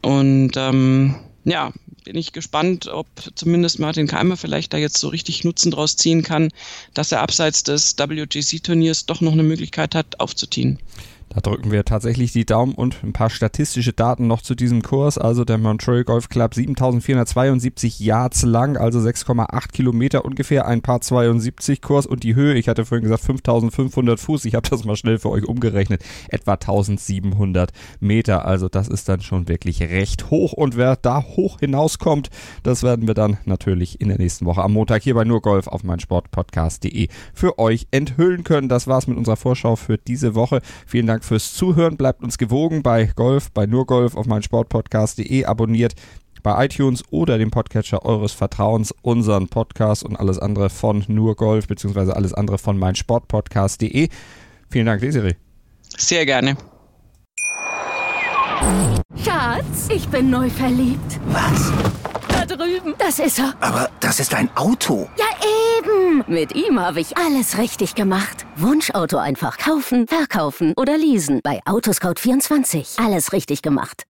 Und 0.00 0.52
ähm, 0.56 1.16
ja, 1.44 1.72
bin 2.04 2.16
ich 2.16 2.32
gespannt, 2.32 2.86
ob 2.86 3.06
zumindest 3.34 3.78
Martin 3.78 4.06
Keimer 4.06 4.36
vielleicht 4.36 4.72
da 4.72 4.78
jetzt 4.78 4.98
so 4.98 5.08
richtig 5.08 5.44
Nutzen 5.44 5.70
draus 5.70 5.96
ziehen 5.96 6.22
kann, 6.22 6.50
dass 6.92 7.12
er 7.12 7.20
abseits 7.20 7.62
des 7.62 7.96
WGC-Turniers 7.98 9.06
doch 9.06 9.20
noch 9.20 9.32
eine 9.32 9.42
Möglichkeit 9.42 9.94
hat, 9.94 10.20
aufzutiehen. 10.20 10.78
Da 11.30 11.40
drücken 11.40 11.72
wir 11.72 11.84
tatsächlich 11.84 12.32
die 12.32 12.46
Daumen 12.46 12.74
und 12.74 13.02
ein 13.02 13.12
paar 13.12 13.28
statistische 13.28 13.92
Daten 13.92 14.26
noch 14.26 14.40
zu 14.40 14.54
diesem 14.54 14.82
Kurs. 14.82 15.18
Also 15.18 15.44
der 15.44 15.58
Montreal 15.58 16.04
Golf 16.04 16.28
Club 16.28 16.54
7472 16.54 17.98
Yards 17.98 18.42
lang, 18.42 18.76
also 18.76 19.00
6,8 19.00 19.72
Kilometer 19.72 20.24
ungefähr, 20.24 20.66
ein 20.66 20.82
paar 20.82 21.00
72 21.00 21.82
Kurs 21.82 22.06
und 22.06 22.22
die 22.22 22.34
Höhe, 22.34 22.54
ich 22.54 22.68
hatte 22.68 22.84
vorhin 22.84 23.02
gesagt 23.02 23.24
5500 23.24 24.20
Fuß, 24.20 24.44
ich 24.44 24.54
habe 24.54 24.68
das 24.68 24.84
mal 24.84 24.96
schnell 24.96 25.18
für 25.18 25.30
euch 25.30 25.44
umgerechnet, 25.44 26.04
etwa 26.28 26.52
1700 26.52 27.72
Meter. 27.98 28.44
Also 28.44 28.68
das 28.68 28.86
ist 28.86 29.08
dann 29.08 29.20
schon 29.20 29.48
wirklich 29.48 29.80
recht 29.82 30.30
hoch 30.30 30.52
und 30.52 30.76
wer 30.76 30.94
da 30.96 31.24
hoch 31.24 31.58
hinauskommt, 31.58 32.30
das 32.62 32.84
werden 32.84 33.08
wir 33.08 33.14
dann 33.14 33.38
natürlich 33.44 34.00
in 34.00 34.08
der 34.08 34.18
nächsten 34.18 34.46
Woche 34.46 34.62
am 34.62 34.72
Montag 34.72 35.02
hier 35.02 35.14
bei 35.14 35.24
nur 35.24 35.42
Golf 35.42 35.66
auf 35.66 35.82
meinsportpodcast.de 35.82 37.08
für 37.32 37.58
euch 37.58 37.88
enthüllen 37.90 38.44
können. 38.44 38.68
Das 38.68 38.86
war's 38.86 39.08
mit 39.08 39.18
unserer 39.18 39.36
Vorschau 39.36 39.74
für 39.74 39.98
diese 39.98 40.34
Woche. 40.34 40.60
Vielen 40.86 41.06
Dank 41.06 41.13
fürs 41.22 41.52
Zuhören. 41.52 41.96
Bleibt 41.96 42.22
uns 42.22 42.38
gewogen 42.38 42.82
bei 42.82 43.04
Golf, 43.14 43.52
bei 43.52 43.66
nur 43.66 43.86
Golf 43.86 44.16
auf 44.16 44.26
meinsportpodcast.de. 44.26 45.44
Abonniert 45.44 45.94
bei 46.42 46.64
iTunes 46.64 47.02
oder 47.10 47.38
dem 47.38 47.50
Podcatcher 47.50 48.04
eures 48.04 48.32
Vertrauens 48.32 48.94
unseren 49.02 49.48
Podcast 49.48 50.04
und 50.04 50.16
alles 50.16 50.38
andere 50.38 50.70
von 50.70 51.04
nur 51.08 51.36
Golf 51.36 51.68
beziehungsweise 51.68 52.16
alles 52.16 52.34
andere 52.34 52.58
von 52.58 52.78
meinsportpodcast.de. 52.78 54.08
Vielen 54.70 54.86
Dank, 54.86 55.00
Desiree. 55.00 55.34
Sehr 55.96 56.26
gerne. 56.26 56.56
Schatz, 59.22 59.88
ich 59.90 60.08
bin 60.08 60.30
neu 60.30 60.48
verliebt. 60.48 61.20
Was? 61.26 61.72
Da 62.28 62.44
drüben. 62.46 62.94
Das 62.98 63.18
ist 63.18 63.38
er. 63.38 63.54
Aber 63.60 63.90
das 64.00 64.20
ist 64.20 64.34
ein 64.34 64.48
Auto. 64.56 65.08
Ja, 65.18 65.23
Mit 66.26 66.54
ihm 66.54 66.78
habe 66.78 67.00
ich 67.00 67.16
alles 67.16 67.58
richtig 67.58 67.94
gemacht. 67.94 68.46
Wunschauto 68.56 69.18
einfach 69.18 69.58
kaufen, 69.58 70.06
verkaufen 70.06 70.72
oder 70.76 70.96
leasen. 70.96 71.40
Bei 71.42 71.60
Autoscout24. 71.64 73.04
Alles 73.04 73.32
richtig 73.32 73.62
gemacht. 73.62 74.04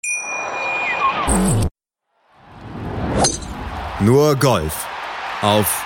Nur 3.99 4.35
Golf. 4.35 4.85
Auf 5.41 5.85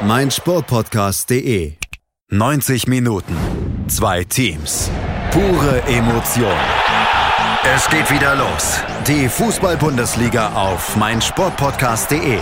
meinsportpodcast.de. 0.00 1.72
90 2.30 2.86
Minuten. 2.86 3.36
Zwei 3.88 4.24
Teams. 4.24 4.90
Pure 5.30 5.82
Emotion. 5.86 6.56
Es 7.64 7.88
geht 7.88 8.10
wieder 8.10 8.34
los. 8.36 8.80
Die 9.06 9.28
Fußball-Bundesliga 9.28 10.52
auf 10.54 10.96
meinsportpodcast.de. 10.96 12.38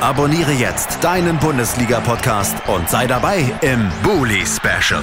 Abonniere 0.00 0.52
jetzt 0.52 1.02
deinen 1.02 1.38
Bundesliga-Podcast 1.38 2.54
und 2.68 2.88
sei 2.88 3.06
dabei 3.06 3.50
im 3.62 3.90
Bully 4.02 4.44
Special. 4.46 5.02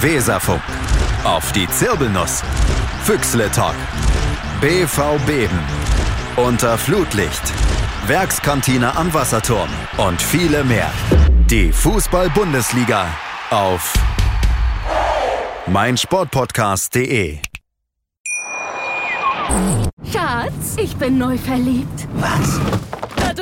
Weserfunk. 0.00 0.62
Auf 1.24 1.52
die 1.52 1.68
Zirbelnuss. 1.68 2.42
Füchsle 3.04 3.50
Talk. 3.50 3.74
BV 4.62 5.18
Beben. 5.26 5.58
Unter 6.36 6.78
Flutlicht. 6.78 7.42
Werkskantine 8.06 8.96
am 8.96 9.12
Wasserturm. 9.12 9.68
Und 9.98 10.20
viele 10.22 10.64
mehr. 10.64 10.90
Die 11.50 11.70
Fußball-Bundesliga 11.70 13.06
auf 13.50 13.92
meinsportpodcast.de. 15.66 17.38
Schatz, 20.10 20.76
ich 20.78 20.96
bin 20.96 21.18
neu 21.18 21.36
verliebt. 21.36 22.08
Was? 22.14 22.60